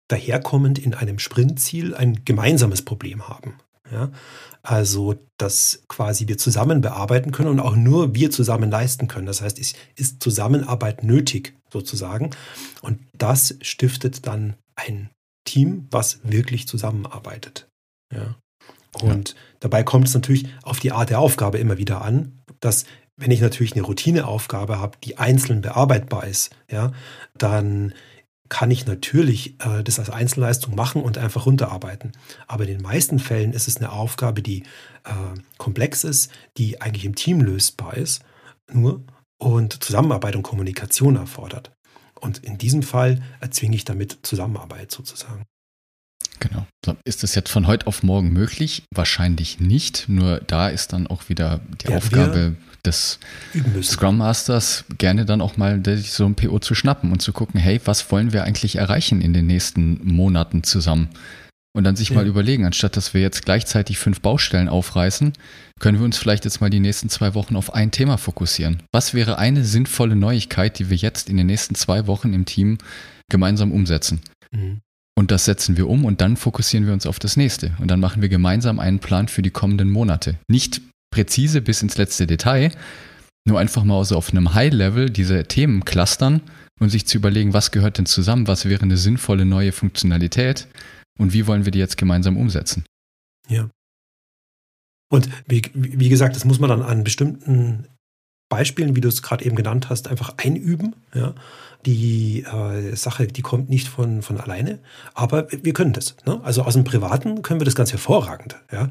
daherkommend 0.09 0.79
in 0.79 0.93
einem 0.93 1.19
Sprintziel 1.19 1.95
ein 1.95 2.25
gemeinsames 2.25 2.81
Problem 2.81 3.29
haben. 3.29 3.55
Ja? 3.91 4.11
Also, 4.63 5.15
dass 5.37 5.83
quasi 5.87 6.27
wir 6.27 6.37
zusammen 6.37 6.81
bearbeiten 6.81 7.31
können 7.31 7.49
und 7.49 7.59
auch 7.59 7.75
nur 7.75 8.13
wir 8.13 8.31
zusammen 8.31 8.69
leisten 8.69 9.07
können. 9.07 9.25
Das 9.25 9.41
heißt, 9.41 9.57
es 9.59 9.73
ist 9.95 10.21
Zusammenarbeit 10.21 11.03
nötig, 11.03 11.53
sozusagen. 11.71 12.31
Und 12.81 12.99
das 13.17 13.55
stiftet 13.61 14.27
dann 14.27 14.55
ein 14.75 15.09
Team, 15.45 15.87
was 15.91 16.19
wirklich 16.23 16.67
zusammenarbeitet. 16.67 17.67
Ja. 18.13 18.35
Und 19.01 19.29
ja. 19.29 19.35
dabei 19.61 19.83
kommt 19.83 20.07
es 20.07 20.13
natürlich 20.13 20.47
auf 20.63 20.79
die 20.79 20.91
Art 20.91 21.09
der 21.09 21.19
Aufgabe 21.19 21.57
immer 21.57 21.77
wieder 21.77 22.01
an, 22.01 22.41
dass 22.59 22.85
wenn 23.17 23.31
ich 23.31 23.41
natürlich 23.41 23.73
eine 23.73 23.83
Routineaufgabe 23.83 24.79
habe, 24.79 24.97
die 25.03 25.17
einzeln 25.17 25.61
bearbeitbar 25.61 26.25
ist, 26.25 26.55
ja, 26.69 26.91
dann 27.37 27.93
kann 28.49 28.69
ich 28.69 28.85
natürlich 28.85 29.55
äh, 29.63 29.81
das 29.81 29.97
als 29.97 30.09
Einzelleistung 30.09 30.75
machen 30.75 31.01
und 31.03 31.17
einfach 31.17 31.45
runterarbeiten. 31.45 32.11
Aber 32.47 32.65
in 32.65 32.69
den 32.69 32.81
meisten 32.81 33.17
Fällen 33.19 33.53
ist 33.53 33.69
es 33.69 33.77
eine 33.77 33.93
Aufgabe, 33.93 34.41
die 34.41 34.63
äh, 35.05 35.39
komplex 35.57 36.03
ist, 36.03 36.31
die 36.57 36.81
eigentlich 36.81 37.05
im 37.05 37.15
Team 37.15 37.39
lösbar 37.39 37.95
ist, 37.95 38.23
nur 38.69 39.03
und 39.37 39.83
Zusammenarbeit 39.83 40.35
und 40.35 40.43
Kommunikation 40.43 41.15
erfordert. 41.15 41.71
Und 42.21 42.39
in 42.39 42.57
diesem 42.57 42.83
Fall 42.83 43.21
erzwinge 43.39 43.75
ich 43.75 43.83
damit 43.83 44.19
Zusammenarbeit 44.23 44.91
sozusagen. 44.91 45.45
Genau. 46.39 46.65
So, 46.83 46.95
ist 47.03 47.23
das 47.23 47.35
jetzt 47.35 47.51
von 47.51 47.67
heute 47.67 47.87
auf 47.87 48.01
morgen 48.01 48.33
möglich? 48.33 48.83
Wahrscheinlich 48.93 49.59
nicht. 49.59 50.09
Nur 50.09 50.39
da 50.39 50.69
ist 50.69 50.93
dann 50.93 51.07
auch 51.07 51.29
wieder 51.29 51.61
die 51.83 51.91
ja, 51.91 51.97
Aufgabe 51.97 52.55
des 52.83 53.19
Scrum 53.83 54.17
Masters, 54.17 54.85
gerne 54.97 55.25
dann 55.25 55.41
auch 55.41 55.57
mal 55.57 55.83
so 56.03 56.25
ein 56.25 56.35
PO 56.35 56.57
zu 56.59 56.73
schnappen 56.73 57.11
und 57.11 57.21
zu 57.21 57.31
gucken, 57.31 57.59
hey, 57.59 57.79
was 57.85 58.11
wollen 58.11 58.33
wir 58.33 58.43
eigentlich 58.43 58.77
erreichen 58.77 59.21
in 59.21 59.33
den 59.33 59.45
nächsten 59.45 59.99
Monaten 60.03 60.63
zusammen? 60.63 61.09
Und 61.73 61.85
dann 61.85 61.95
sich 61.95 62.09
ja. 62.09 62.15
mal 62.15 62.27
überlegen, 62.27 62.65
anstatt 62.65 62.97
dass 62.97 63.13
wir 63.13 63.21
jetzt 63.21 63.45
gleichzeitig 63.45 63.97
fünf 63.97 64.19
Baustellen 64.19 64.67
aufreißen, 64.67 65.31
können 65.79 65.99
wir 65.99 66.05
uns 66.05 66.17
vielleicht 66.17 66.43
jetzt 66.43 66.59
mal 66.59 66.69
die 66.69 66.81
nächsten 66.81 67.09
zwei 67.09 67.33
Wochen 67.33 67.55
auf 67.55 67.73
ein 67.73 67.91
Thema 67.91 68.17
fokussieren. 68.17 68.83
Was 68.91 69.13
wäre 69.13 69.37
eine 69.37 69.63
sinnvolle 69.63 70.15
Neuigkeit, 70.17 70.79
die 70.79 70.89
wir 70.89 70.97
jetzt 70.97 71.29
in 71.29 71.37
den 71.37 71.47
nächsten 71.47 71.75
zwei 71.75 72.07
Wochen 72.07 72.33
im 72.33 72.45
Team 72.45 72.77
gemeinsam 73.29 73.71
umsetzen? 73.71 74.21
Mhm. 74.51 74.81
Und 75.17 75.31
das 75.31 75.45
setzen 75.45 75.77
wir 75.77 75.87
um 75.87 76.03
und 76.03 76.19
dann 76.19 76.35
fokussieren 76.35 76.85
wir 76.85 76.93
uns 76.93 77.05
auf 77.05 77.19
das 77.19 77.37
nächste. 77.37 77.75
Und 77.79 77.89
dann 77.89 77.99
machen 77.99 78.21
wir 78.21 78.29
gemeinsam 78.29 78.79
einen 78.79 78.99
Plan 78.99 79.27
für 79.27 79.41
die 79.41 79.49
kommenden 79.49 79.89
Monate. 79.89 80.37
Nicht 80.47 80.81
präzise 81.11 81.61
bis 81.61 81.81
ins 81.81 81.97
letzte 81.97 82.27
Detail, 82.27 82.71
nur 83.45 83.59
einfach 83.59 83.83
mal 83.83 84.03
so 84.05 84.17
auf 84.17 84.31
einem 84.31 84.53
High-Level 84.53 85.09
diese 85.09 85.43
Themen 85.45 85.85
clustern 85.85 86.41
und 86.79 86.89
sich 86.89 87.05
zu 87.05 87.17
überlegen, 87.17 87.53
was 87.53 87.71
gehört 87.71 87.97
denn 87.97 88.05
zusammen, 88.05 88.47
was 88.47 88.65
wäre 88.65 88.83
eine 88.83 88.97
sinnvolle 88.97 89.45
neue 89.45 89.71
Funktionalität 89.71 90.67
und 91.19 91.33
wie 91.33 91.47
wollen 91.47 91.65
wir 91.65 91.71
die 91.71 91.79
jetzt 91.79 91.97
gemeinsam 91.97 92.37
umsetzen. 92.37 92.85
Ja. 93.47 93.69
Und 95.09 95.29
wie, 95.45 95.61
wie 95.73 96.09
gesagt, 96.09 96.35
das 96.35 96.45
muss 96.45 96.59
man 96.59 96.69
dann 96.69 96.81
an 96.81 97.03
bestimmten 97.03 97.87
Beispielen, 98.51 98.95
wie 98.95 99.01
du 99.01 99.07
es 99.07 99.21
gerade 99.21 99.45
eben 99.45 99.55
genannt 99.55 99.89
hast, 99.89 100.09
einfach 100.09 100.33
einüben. 100.37 100.95
Ja. 101.13 101.33
Die 101.85 102.43
äh, 102.43 102.95
Sache, 102.95 103.25
die 103.25 103.41
kommt 103.41 103.69
nicht 103.69 103.87
von, 103.87 104.21
von 104.21 104.39
alleine, 104.39 104.79
aber 105.15 105.47
wir 105.51 105.73
können 105.73 105.93
das. 105.93 106.15
Ne? 106.27 106.39
Also 106.43 106.61
aus 106.61 106.73
dem 106.73 106.83
Privaten 106.83 107.41
können 107.41 107.59
wir 107.59 107.65
das 107.65 107.73
ganz 107.75 107.91
hervorragend. 107.91 108.57
Ja? 108.71 108.89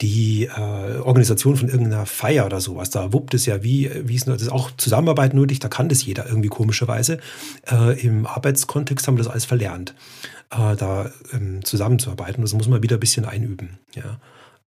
Die 0.00 0.46
äh, 0.46 0.98
Organisation 0.98 1.56
von 1.56 1.68
irgendeiner 1.68 2.04
Feier 2.04 2.46
oder 2.46 2.60
sowas, 2.60 2.90
da 2.90 3.12
wuppt 3.12 3.34
es 3.34 3.46
ja 3.46 3.62
wie, 3.62 3.90
wie 4.08 4.16
ist 4.16 4.26
das 4.26 4.42
ist 4.42 4.50
auch 4.50 4.72
Zusammenarbeit 4.76 5.34
nötig, 5.34 5.60
da 5.60 5.68
kann 5.68 5.88
das 5.88 6.04
jeder 6.04 6.26
irgendwie 6.26 6.48
komischerweise. 6.48 7.18
Äh, 7.70 8.00
Im 8.00 8.26
Arbeitskontext 8.26 9.06
haben 9.06 9.16
wir 9.16 9.22
das 9.22 9.32
alles 9.32 9.44
verlernt, 9.44 9.94
äh, 10.50 10.76
da 10.76 11.10
ähm, 11.32 11.64
zusammenzuarbeiten. 11.64 12.42
Das 12.42 12.52
muss 12.52 12.68
man 12.68 12.82
wieder 12.82 12.96
ein 12.96 13.00
bisschen 13.00 13.24
einüben. 13.24 13.78
Ja? 13.94 14.20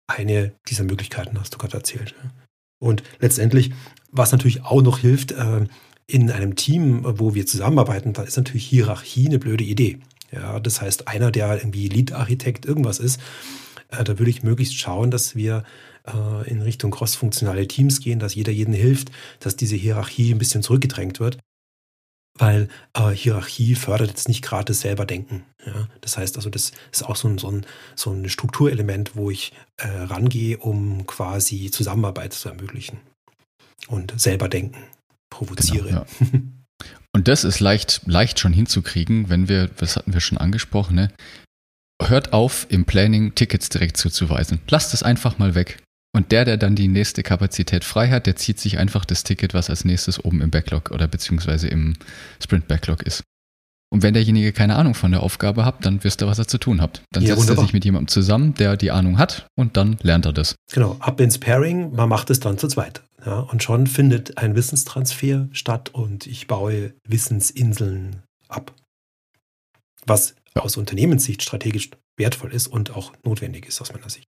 Eine 0.07 0.53
dieser 0.69 0.85
Möglichkeiten 0.85 1.39
hast 1.39 1.55
du 1.55 1.59
gerade 1.59 1.77
erzählt. 1.77 2.15
Ja? 2.23 2.31
Und 2.79 3.03
letztendlich, 3.21 3.73
was 4.11 4.33
natürlich 4.33 4.65
auch 4.65 4.83
noch 4.83 4.99
hilft, 4.99 5.33
äh, 5.33 5.67
in 6.07 6.31
einem 6.31 6.55
Team, 6.55 7.03
wo 7.05 7.35
wir 7.35 7.47
zusammenarbeiten, 7.47 8.13
da 8.13 8.23
ist 8.23 8.37
natürlich 8.37 8.67
Hierarchie 8.67 9.27
eine 9.27 9.39
blöde 9.39 9.65
Idee. 9.65 10.01
Ja, 10.31 10.61
das 10.61 10.81
heißt, 10.81 11.09
einer, 11.09 11.31
der 11.31 11.57
irgendwie 11.57 11.89
Lead-Architekt 11.89 12.67
irgendwas 12.67 12.99
ist, 12.99 13.21
äh, 13.89 14.05
da 14.05 14.19
würde 14.19 14.31
ich 14.31 14.43
möglichst 14.43 14.77
schauen, 14.77 15.11
dass 15.11 15.35
wir 15.37 15.65
äh, 16.07 16.51
in 16.51 16.63
Richtung 16.63 16.91
cross-funktionale 16.91 17.67
Teams 17.69 18.01
gehen, 18.01 18.19
dass 18.19 18.35
jeder 18.35 18.53
jedem 18.53 18.75
hilft, 18.75 19.11
dass 19.41 19.57
diese 19.57 19.77
Hierarchie 19.77 20.33
ein 20.33 20.39
bisschen 20.39 20.63
zurückgedrängt 20.63 21.21
wird. 21.21 21.39
Weil 22.37 22.69
äh, 22.95 23.11
Hierarchie 23.11 23.77
fördert 23.77 24.09
jetzt 24.09 24.29
nicht 24.29 24.43
gerade 24.43 24.65
das 24.65 24.81
selber 24.81 25.07
Denken. 25.07 25.45
Ja? 25.65 25.89
Das 26.01 26.17
heißt 26.17 26.37
also, 26.37 26.51
das 26.51 26.73
ist 26.93 27.05
auch 27.05 27.17
so 27.17 27.29
ein, 27.29 27.39
so 27.39 27.49
ein, 27.51 27.67
so 27.95 28.11
ein 28.11 28.29
Strukturelement, 28.29 29.15
wo 29.15 29.31
ich 29.31 29.53
äh, 29.77 29.87
rangehe, 29.87 30.59
um 30.59 31.07
quasi 31.07 31.71
Zusammenarbeit 31.71 32.33
zu 32.33 32.49
ermöglichen 32.49 32.99
und 33.89 34.19
selber 34.21 34.49
denken 34.49 34.85
provoziere. 35.31 35.89
Genau, 35.89 36.07
ja. 36.21 36.27
Und 37.13 37.29
das 37.29 37.45
ist 37.45 37.61
leicht, 37.61 38.03
leicht 38.07 38.41
schon 38.41 38.53
hinzukriegen, 38.53 39.29
wenn 39.29 39.49
wir, 39.49 39.69
das 39.69 39.97
hatten 39.97 40.13
wir 40.13 40.21
schon 40.21 40.39
angesprochen, 40.39 40.97
ne? 40.97 41.13
hört 42.03 42.33
auf, 42.33 42.67
im 42.71 42.85
Planning 42.85 43.35
Tickets 43.35 43.69
direkt 43.69 43.97
zuzuweisen. 43.97 44.61
Lasst 44.69 44.95
es 44.95 45.03
einfach 45.03 45.39
mal 45.39 45.55
weg. 45.55 45.83
Und 46.15 46.31
der, 46.31 46.45
der 46.45 46.57
dann 46.57 46.77
die 46.77 46.87
nächste 46.87 47.25
Kapazität 47.25 47.83
frei 47.83 48.09
hat, 48.09 48.27
der 48.27 48.37
zieht 48.37 48.61
sich 48.61 48.79
einfach 48.79 49.05
das 49.05 49.25
Ticket, 49.25 49.53
was 49.53 49.69
als 49.69 49.85
nächstes 49.85 50.25
oben 50.25 50.41
im 50.43 50.51
Backlog 50.51 50.93
oder 50.93 51.09
beziehungsweise 51.09 51.67
im 51.67 51.95
Sprint 52.41 52.69
Backlog 52.69 53.03
ist. 53.03 53.25
Und 53.91 54.03
wenn 54.03 54.15
derjenige 54.15 54.53
keine 54.53 54.77
Ahnung 54.77 54.95
von 54.95 55.11
der 55.11 55.23
Aufgabe 55.23 55.65
hat, 55.65 55.85
dann 55.85 56.03
wisst 56.05 56.23
ihr, 56.23 56.27
was 56.27 56.39
er 56.39 56.47
zu 56.47 56.59
tun 56.59 56.81
habt. 56.81 57.03
Dann 57.13 57.23
ja, 57.23 57.31
setzt 57.31 57.41
wunderbar. 57.43 57.65
er 57.65 57.67
sich 57.67 57.75
mit 57.75 57.85
jemandem 57.85 58.09
zusammen, 58.09 58.55
der 58.55 58.77
die 58.77 58.93
Ahnung 58.93 59.19
hat 59.19 59.47
und 59.57 59.77
dann 59.77 59.99
lernt 60.03 60.27
er 60.27 60.33
das. 60.33 60.55
Genau, 60.73 60.97
ab 61.01 61.21
ins 61.21 61.39
Pairing, 61.39 61.93
man 61.93 62.09
macht 62.09 62.31
es 62.31 62.39
dann 62.41 62.59
zu 62.59 62.69
zweit. 62.69 63.03
Ja, 63.27 63.41
und 63.41 63.63
schon 63.63 63.87
findet 63.87 64.39
ein 64.39 64.55
Wissenstransfer 64.55 65.49
statt 65.53 65.91
und 65.93 66.27
ich 66.27 66.47
baue 66.47 66.95
Wissensinseln 67.09 68.23
ab. 68.49 68.73
Was 70.07 70.35
ja. 70.55 70.63
aus 70.63 70.77
Unternehmenssicht 70.77 71.43
strategisch 71.43 71.91
wertvoll 72.17 72.53
ist 72.53 72.69
und 72.69 72.95
auch 72.95 73.13
notwendig 73.25 73.67
ist 73.67 73.81
aus 73.81 73.93
meiner 73.93 74.11
Sicht. 74.11 74.27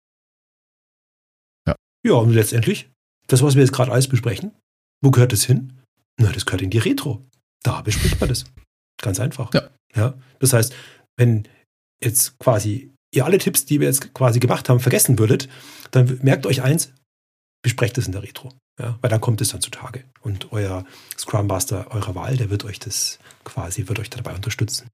Ja. 2.06 2.14
Und 2.14 2.32
letztendlich, 2.32 2.90
das, 3.26 3.42
was 3.42 3.54
wir 3.54 3.62
jetzt 3.62 3.72
gerade 3.72 3.92
alles 3.92 4.08
besprechen, 4.08 4.52
wo 5.02 5.10
gehört 5.10 5.32
das 5.32 5.44
hin? 5.44 5.72
Na, 6.18 6.32
das 6.32 6.46
gehört 6.46 6.62
in 6.62 6.70
die 6.70 6.78
Retro. 6.78 7.26
Da 7.62 7.82
bespricht 7.82 8.20
man 8.20 8.28
das. 8.28 8.44
Ganz 9.02 9.20
einfach. 9.20 9.52
Ja. 9.52 9.68
ja. 9.94 10.14
Das 10.38 10.52
heißt, 10.52 10.74
wenn 11.16 11.48
jetzt 12.02 12.38
quasi 12.38 12.92
ihr 13.14 13.24
alle 13.24 13.38
Tipps, 13.38 13.64
die 13.64 13.80
wir 13.80 13.88
jetzt 13.88 14.14
quasi 14.14 14.40
gemacht 14.40 14.68
haben, 14.68 14.80
vergessen 14.80 15.18
würdet, 15.18 15.48
dann 15.90 16.18
merkt 16.22 16.46
euch 16.46 16.62
eins, 16.62 16.92
besprecht 17.62 17.98
es 17.98 18.06
in 18.06 18.12
der 18.12 18.22
Retro. 18.22 18.52
Ja, 18.78 18.98
weil 19.00 19.10
dann 19.10 19.20
kommt 19.20 19.40
es 19.40 19.48
dann 19.48 19.62
zutage. 19.62 20.04
Und 20.20 20.52
euer 20.52 20.84
Scrum 21.18 21.46
Master 21.46 21.90
eurer 21.92 22.14
Wahl, 22.14 22.36
der 22.36 22.50
wird 22.50 22.64
euch 22.64 22.78
das 22.78 23.18
quasi, 23.44 23.88
wird 23.88 23.98
euch 23.98 24.10
dabei 24.10 24.34
unterstützen. 24.34 24.88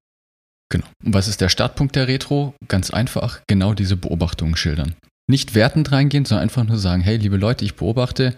Genau. 0.71 0.87
Und 1.05 1.13
was 1.13 1.29
ist 1.29 1.41
der 1.41 1.49
Startpunkt 1.49 1.97
der 1.97 2.09
Retro? 2.09 2.55
Ganz 2.69 2.91
einfach, 2.91 3.43
genau 3.47 3.75
diese 3.75 3.97
Beobachtungen 3.97 4.57
schildern. 4.57 4.95
Nicht 5.29 5.55
wertend 5.55 5.93
reingehen, 5.93 6.25
sondern 6.25 6.43
einfach 6.43 6.65
nur 6.65 6.79
sagen, 6.79 7.03
hey, 7.03 7.17
liebe 7.17 7.37
Leute, 7.37 7.65
ich 7.65 7.75
beobachte, 7.77 8.37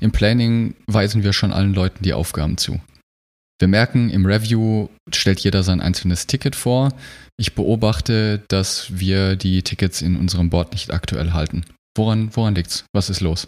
im 0.00 0.12
Planning 0.12 0.74
weisen 0.86 1.22
wir 1.22 1.32
schon 1.32 1.52
allen 1.52 1.74
Leuten 1.74 2.02
die 2.02 2.14
Aufgaben 2.14 2.56
zu. 2.56 2.80
Wir 3.60 3.68
merken, 3.68 4.10
im 4.10 4.26
Review 4.26 4.88
stellt 5.12 5.40
jeder 5.40 5.62
sein 5.62 5.80
einzelnes 5.80 6.26
Ticket 6.26 6.56
vor. 6.56 6.92
Ich 7.36 7.54
beobachte, 7.54 8.42
dass 8.48 8.98
wir 8.98 9.36
die 9.36 9.62
Tickets 9.62 10.02
in 10.02 10.16
unserem 10.16 10.50
Board 10.50 10.72
nicht 10.72 10.92
aktuell 10.92 11.32
halten. 11.32 11.64
Woran, 11.96 12.34
woran 12.34 12.54
liegt's? 12.54 12.84
Was 12.92 13.10
ist 13.10 13.20
los? 13.20 13.46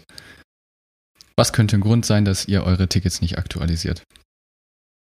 Was 1.35 1.51
könnte 1.51 1.75
ein 1.75 1.81
Grund 1.81 2.05
sein, 2.05 2.23
dass 2.23 2.47
ihr 2.47 2.63
eure 2.63 2.87
Tickets 2.87 3.19
nicht 3.19 3.37
aktualisiert? 3.37 4.03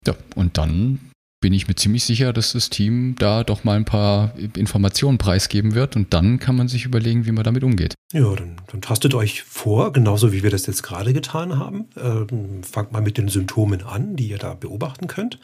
Ja, 0.05 0.15
und 0.35 0.57
dann 0.57 0.99
bin 1.41 1.53
ich 1.53 1.67
mir 1.67 1.75
ziemlich 1.75 2.03
sicher, 2.03 2.33
dass 2.33 2.53
das 2.53 2.69
Team 2.69 3.15
da 3.17 3.43
doch 3.43 3.63
mal 3.63 3.77
ein 3.77 3.85
paar 3.85 4.33
Informationen 4.37 5.17
preisgeben 5.17 5.73
wird 5.73 5.95
und 5.95 6.13
dann 6.13 6.39
kann 6.39 6.55
man 6.55 6.67
sich 6.67 6.85
überlegen, 6.85 7.25
wie 7.25 7.31
man 7.31 7.43
damit 7.43 7.63
umgeht. 7.63 7.95
Ja, 8.11 8.33
dann, 8.35 8.57
dann 8.67 8.81
tastet 8.81 9.13
euch 9.13 9.43
vor, 9.43 9.93
genauso 9.93 10.33
wie 10.33 10.43
wir 10.43 10.49
das 10.49 10.65
jetzt 10.65 10.83
gerade 10.83 11.13
getan 11.13 11.57
haben. 11.57 11.85
Ähm, 11.95 12.63
fangt 12.63 12.91
mal 12.91 13.01
mit 13.01 13.17
den 13.17 13.29
Symptomen 13.29 13.83
an, 13.83 14.15
die 14.15 14.27
ihr 14.27 14.37
da 14.37 14.53
beobachten 14.53 15.07
könnt. 15.07 15.39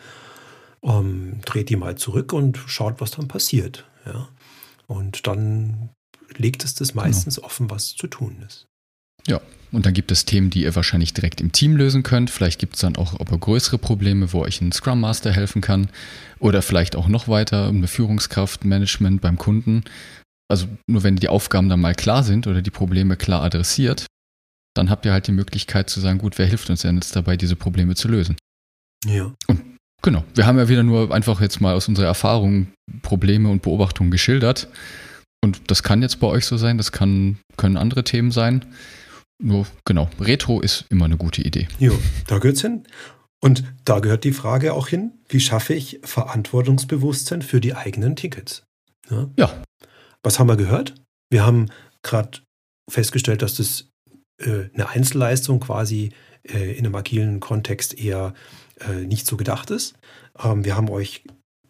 Ähm, 0.84 1.40
dreht 1.46 1.70
die 1.70 1.78
mal 1.78 1.96
zurück 1.96 2.34
und 2.34 2.58
schaut, 2.66 3.00
was 3.00 3.12
dann 3.12 3.28
passiert. 3.28 3.86
Ja? 4.06 4.28
Und 4.88 5.28
dann 5.28 5.90
legt 6.38 6.64
es 6.64 6.76
das 6.76 6.94
meistens 6.94 7.36
genau. 7.36 7.48
offen, 7.48 7.70
was 7.70 7.96
zu 7.96 8.08
tun 8.08 8.44
ist. 8.46 8.68
Ja, 9.28 9.42
und 9.72 9.86
dann 9.86 9.94
gibt 9.94 10.12
es 10.12 10.26
Themen, 10.26 10.50
die 10.50 10.64
ihr 10.64 10.76
wahrscheinlich 10.76 11.14
direkt 11.14 11.42
im 11.42 11.52
Team 11.52 11.76
lösen 11.76 12.04
könnt. 12.04 12.30
Vielleicht 12.30 12.60
gibt 12.60 12.76
es 12.76 12.82
dann 12.82 12.96
auch 12.96 13.20
aber 13.20 13.38
größere 13.38 13.78
Probleme, 13.78 14.32
wo 14.32 14.42
euch 14.42 14.62
ein 14.62 14.72
Scrum 14.72 15.02
Master 15.02 15.32
helfen 15.32 15.62
kann. 15.62 15.90
Oder 16.40 16.62
vielleicht 16.62 16.96
auch 16.96 17.08
noch 17.08 17.28
weiter 17.28 17.70
um 17.70 17.78
eine 17.78 17.88
Führungskraft, 17.88 18.64
Management 18.64 19.22
beim 19.22 19.38
Kunden. 19.38 19.84
Also 20.48 20.68
nur 20.88 21.04
wenn 21.04 21.16
die 21.16 21.30
Aufgaben 21.30 21.70
dann 21.70 21.82
mal 21.82 21.96
klar 21.96 22.24
sind 22.24 22.48
oder 22.48 22.62
die 22.62 22.72
Probleme 22.72 23.18
klar 23.18 23.42
adressiert, 23.44 24.06
dann 24.76 24.90
habt 24.90 25.06
ihr 25.06 25.12
halt 25.12 25.28
die 25.28 25.32
Möglichkeit 25.32 25.90
zu 25.90 26.00
sagen, 26.00 26.20
gut, 26.20 26.38
wer 26.38 26.46
hilft 26.46 26.70
uns 26.70 26.82
denn 26.82 26.96
jetzt 26.96 27.16
dabei, 27.16 27.36
diese 27.38 27.56
Probleme 27.56 27.96
zu 27.96 28.08
lösen? 28.08 28.36
Ja. 29.06 29.34
Und 29.48 29.62
genau, 30.02 30.24
wir 30.36 30.46
haben 30.46 30.58
ja 30.58 30.70
wieder 30.70 30.84
nur 30.84 31.14
einfach 31.14 31.42
jetzt 31.42 31.62
mal 31.62 31.74
aus 31.74 31.88
unserer 31.88 32.08
Erfahrung 32.08 32.68
Probleme 33.02 33.50
und 33.50 33.62
Beobachtungen 33.62 34.12
geschildert. 34.12 34.68
Und 35.44 35.72
das 35.72 35.84
kann 35.84 36.02
jetzt 36.02 36.20
bei 36.20 36.28
euch 36.28 36.46
so 36.46 36.58
sein, 36.58 36.78
das 36.78 36.92
kann, 36.92 37.38
können 37.58 37.78
andere 37.78 38.04
Themen 38.04 38.32
sein. 38.32 38.66
Nur, 39.42 39.68
genau, 39.84 40.10
Retro 40.20 40.62
ist 40.62 40.86
immer 40.90 41.06
eine 41.06 41.18
gute 41.18 41.42
Idee. 41.42 41.68
Jo, 41.80 41.98
da 42.28 42.40
gehört's 42.40 42.62
hin. 42.62 42.84
Und 43.42 43.64
da 43.84 44.00
gehört 44.00 44.24
die 44.24 44.32
Frage 44.32 44.74
auch 44.74 44.88
hin, 44.88 45.12
wie 45.30 45.40
schaffe 45.40 45.74
ich 45.74 46.00
Verantwortungsbewusstsein 46.04 47.42
für 47.42 47.62
die 47.62 47.76
eigenen 47.76 48.16
Tickets? 48.16 48.64
Ja. 49.10 49.30
ja. 49.38 49.64
Was 50.24 50.40
haben 50.40 50.48
wir 50.48 50.56
gehört? 50.56 50.96
Wir 51.30 51.46
haben 51.46 51.68
gerade 52.02 52.40
festgestellt, 52.90 53.42
dass 53.42 53.56
das 53.56 53.90
äh, 54.42 54.70
eine 54.74 54.90
Einzelleistung 54.90 55.60
quasi 55.60 56.12
äh, 56.44 56.72
in 56.72 56.86
einem 56.86 56.96
agilen 56.96 57.40
Kontext 57.40 57.98
eher 57.98 58.34
äh, 58.80 59.06
nicht 59.06 59.28
so 59.28 59.38
gedacht 59.38 59.70
ist. 59.70 59.96
Ähm, 60.44 60.66
wir 60.66 60.76
haben 60.76 60.90
euch 60.90 61.24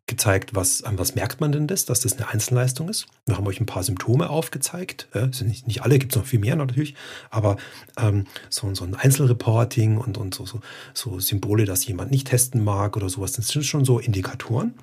gezeigt, 0.08 0.54
was, 0.54 0.84
an 0.84 1.00
was 1.00 1.15
merkt 1.15 1.41
man 1.41 1.52
denn 1.52 1.68
das, 1.68 1.86
dass 1.86 2.02
das 2.02 2.13
eine 2.18 2.30
Einzelleistung 2.30 2.89
ist. 2.89 3.08
Wir 3.26 3.38
haben 3.38 3.48
euch 3.48 3.60
ein 3.60 3.65
paar 3.65 3.84
Symptome 3.84 4.30
aufgezeigt. 4.30 5.08
Ja, 5.15 5.32
sind 5.34 5.48
nicht, 5.48 5.68
nicht 5.68 5.82
alle, 5.82 5.98
gibt 5.98 6.13
es 6.13 6.18
noch 6.18 6.28
viel 6.28 6.39
mehr 6.39 6.56
natürlich, 6.56 6.94
aber 7.32 7.58
ähm, 7.98 8.26
so, 8.50 8.74
so 8.76 8.84
ein 8.84 8.94
Einzelreporting 8.94 9.98
und, 9.98 10.18
und 10.18 10.36
so, 10.36 10.46
so, 10.46 10.62
so 10.94 11.20
Symbole, 11.20 11.65
dass 11.65 11.88
jemand 11.88 12.12
nicht 12.12 12.28
testen 12.28 12.63
mag 12.63 12.98
oder 12.98 13.10
sowas, 13.10 13.32
das 13.32 13.48
sind 13.48 13.65
schon 13.65 13.86
so 13.86 13.98
Indikatoren. 13.98 14.76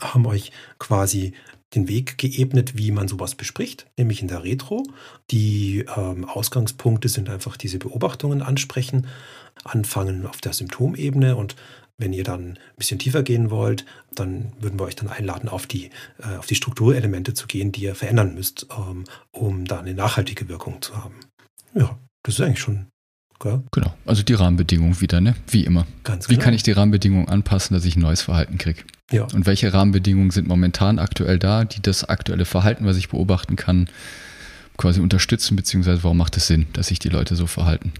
Haben 0.00 0.26
euch 0.26 0.52
quasi 0.78 1.34
den 1.74 1.88
Weg 1.88 2.18
geebnet, 2.18 2.76
wie 2.76 2.90
man 2.90 3.08
sowas 3.08 3.34
bespricht, 3.34 3.86
nämlich 3.96 4.22
in 4.22 4.28
der 4.28 4.42
Retro. 4.42 4.84
Die 5.30 5.84
ähm, 5.96 6.24
Ausgangspunkte 6.24 7.08
sind 7.08 7.28
einfach 7.28 7.56
diese 7.56 7.78
Beobachtungen 7.78 8.42
ansprechen, 8.42 9.06
anfangen 9.64 10.26
auf 10.26 10.38
der 10.38 10.52
Symptomebene 10.52 11.36
und 11.36 11.56
wenn 12.00 12.12
ihr 12.12 12.24
dann 12.24 12.52
ein 12.52 12.58
bisschen 12.76 12.98
tiefer 12.98 13.22
gehen 13.22 13.50
wollt, 13.50 13.84
dann 14.14 14.52
würden 14.58 14.78
wir 14.80 14.84
euch 14.84 14.96
dann 14.96 15.08
einladen, 15.08 15.48
auf 15.48 15.66
die, 15.66 15.90
äh, 16.18 16.36
auf 16.38 16.46
die 16.46 16.54
Strukturelemente 16.54 17.34
zu 17.34 17.46
gehen, 17.46 17.72
die 17.72 17.82
ihr 17.82 17.94
verändern 17.94 18.34
müsst, 18.34 18.66
ähm, 18.76 19.04
um 19.30 19.66
da 19.66 19.80
eine 19.80 19.94
nachhaltige 19.94 20.48
Wirkung 20.48 20.80
zu 20.80 20.96
haben. 20.96 21.14
Ja, 21.74 21.98
das 22.24 22.34
ist 22.34 22.40
eigentlich 22.40 22.60
schon. 22.60 22.86
Gell? 23.38 23.62
Genau, 23.70 23.94
also 24.04 24.22
die 24.22 24.34
Rahmenbedingungen 24.34 25.00
wieder, 25.00 25.20
ne? 25.20 25.34
Wie 25.48 25.64
immer. 25.64 25.86
Ganz 26.04 26.26
genau. 26.26 26.38
Wie 26.38 26.42
kann 26.42 26.52
ich 26.52 26.62
die 26.62 26.72
Rahmenbedingungen 26.72 27.28
anpassen, 27.28 27.74
dass 27.74 27.86
ich 27.86 27.96
ein 27.96 28.02
neues 28.02 28.20
Verhalten 28.20 28.58
kriege? 28.58 28.82
Ja. 29.10 29.24
Und 29.24 29.46
welche 29.46 29.72
Rahmenbedingungen 29.72 30.30
sind 30.30 30.46
momentan 30.46 30.98
aktuell 30.98 31.38
da, 31.38 31.64
die 31.64 31.80
das 31.80 32.04
aktuelle 32.04 32.44
Verhalten, 32.44 32.84
was 32.84 32.96
ich 32.96 33.08
beobachten 33.08 33.56
kann, 33.56 33.88
quasi 34.76 35.00
unterstützen, 35.00 35.56
beziehungsweise 35.56 36.02
warum 36.02 36.18
macht 36.18 36.36
es 36.36 36.46
Sinn, 36.46 36.66
dass 36.74 36.88
sich 36.88 36.98
die 36.98 37.08
Leute 37.08 37.34
so 37.34 37.46
verhalten? 37.46 37.92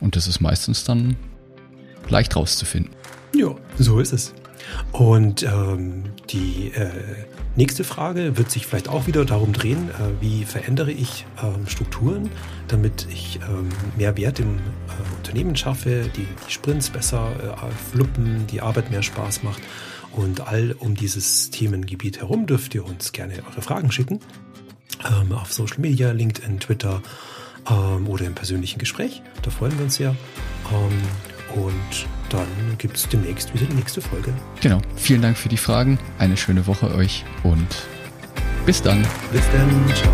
Und 0.00 0.14
das 0.14 0.28
ist 0.28 0.40
meistens 0.40 0.84
dann 0.84 1.16
leicht 2.08 2.36
rauszufinden. 2.36 2.92
Ja, 3.34 3.54
so 3.78 4.00
ist 4.00 4.12
es. 4.12 4.34
Und 4.92 5.42
ähm, 5.42 6.04
die 6.30 6.72
äh, 6.74 6.90
nächste 7.56 7.84
Frage 7.84 8.36
wird 8.36 8.50
sich 8.50 8.66
vielleicht 8.66 8.88
auch 8.88 9.06
wieder 9.06 9.24
darum 9.24 9.52
drehen, 9.52 9.90
äh, 9.90 10.22
wie 10.22 10.44
verändere 10.44 10.92
ich 10.92 11.26
ähm, 11.42 11.66
Strukturen, 11.66 12.30
damit 12.68 13.06
ich 13.10 13.40
ähm, 13.48 13.68
mehr 13.96 14.16
Wert 14.16 14.40
im 14.40 14.56
äh, 14.56 15.16
Unternehmen 15.16 15.56
schaffe, 15.56 16.10
die, 16.16 16.26
die 16.46 16.52
Sprints 16.52 16.90
besser 16.90 17.30
äh, 17.40 17.94
fluppen, 17.94 18.46
die 18.46 18.60
Arbeit 18.60 18.90
mehr 18.90 19.02
Spaß 19.02 19.42
macht. 19.42 19.62
Und 20.12 20.48
all 20.48 20.74
um 20.78 20.94
dieses 20.94 21.50
Themengebiet 21.50 22.18
herum 22.18 22.46
dürft 22.46 22.74
ihr 22.74 22.84
uns 22.84 23.12
gerne 23.12 23.34
eure 23.50 23.62
Fragen 23.62 23.92
schicken. 23.92 24.20
Ähm, 25.04 25.32
auf 25.32 25.52
Social 25.52 25.78
Media, 25.78 26.10
LinkedIn, 26.10 26.60
Twitter 26.60 27.02
ähm, 27.70 28.08
oder 28.08 28.24
im 28.24 28.34
persönlichen 28.34 28.78
Gespräch. 28.78 29.22
Da 29.42 29.50
freuen 29.50 29.76
wir 29.78 29.84
uns 29.84 29.96
sehr. 29.96 30.16
Und 31.54 32.06
dann 32.28 32.46
gibt 32.78 32.96
es 32.96 33.08
demnächst 33.08 33.54
wieder 33.54 33.66
die 33.66 33.76
nächste 33.76 34.00
Folge. 34.00 34.32
Genau. 34.60 34.80
Vielen 34.96 35.22
Dank 35.22 35.36
für 35.36 35.48
die 35.48 35.56
Fragen. 35.56 35.98
Eine 36.18 36.36
schöne 36.36 36.66
Woche 36.66 36.94
euch 36.94 37.24
und 37.42 37.66
bis 38.66 38.82
dann. 38.82 39.06
Bis 39.32 39.42
dann. 39.52 39.94
Ciao. 39.94 40.12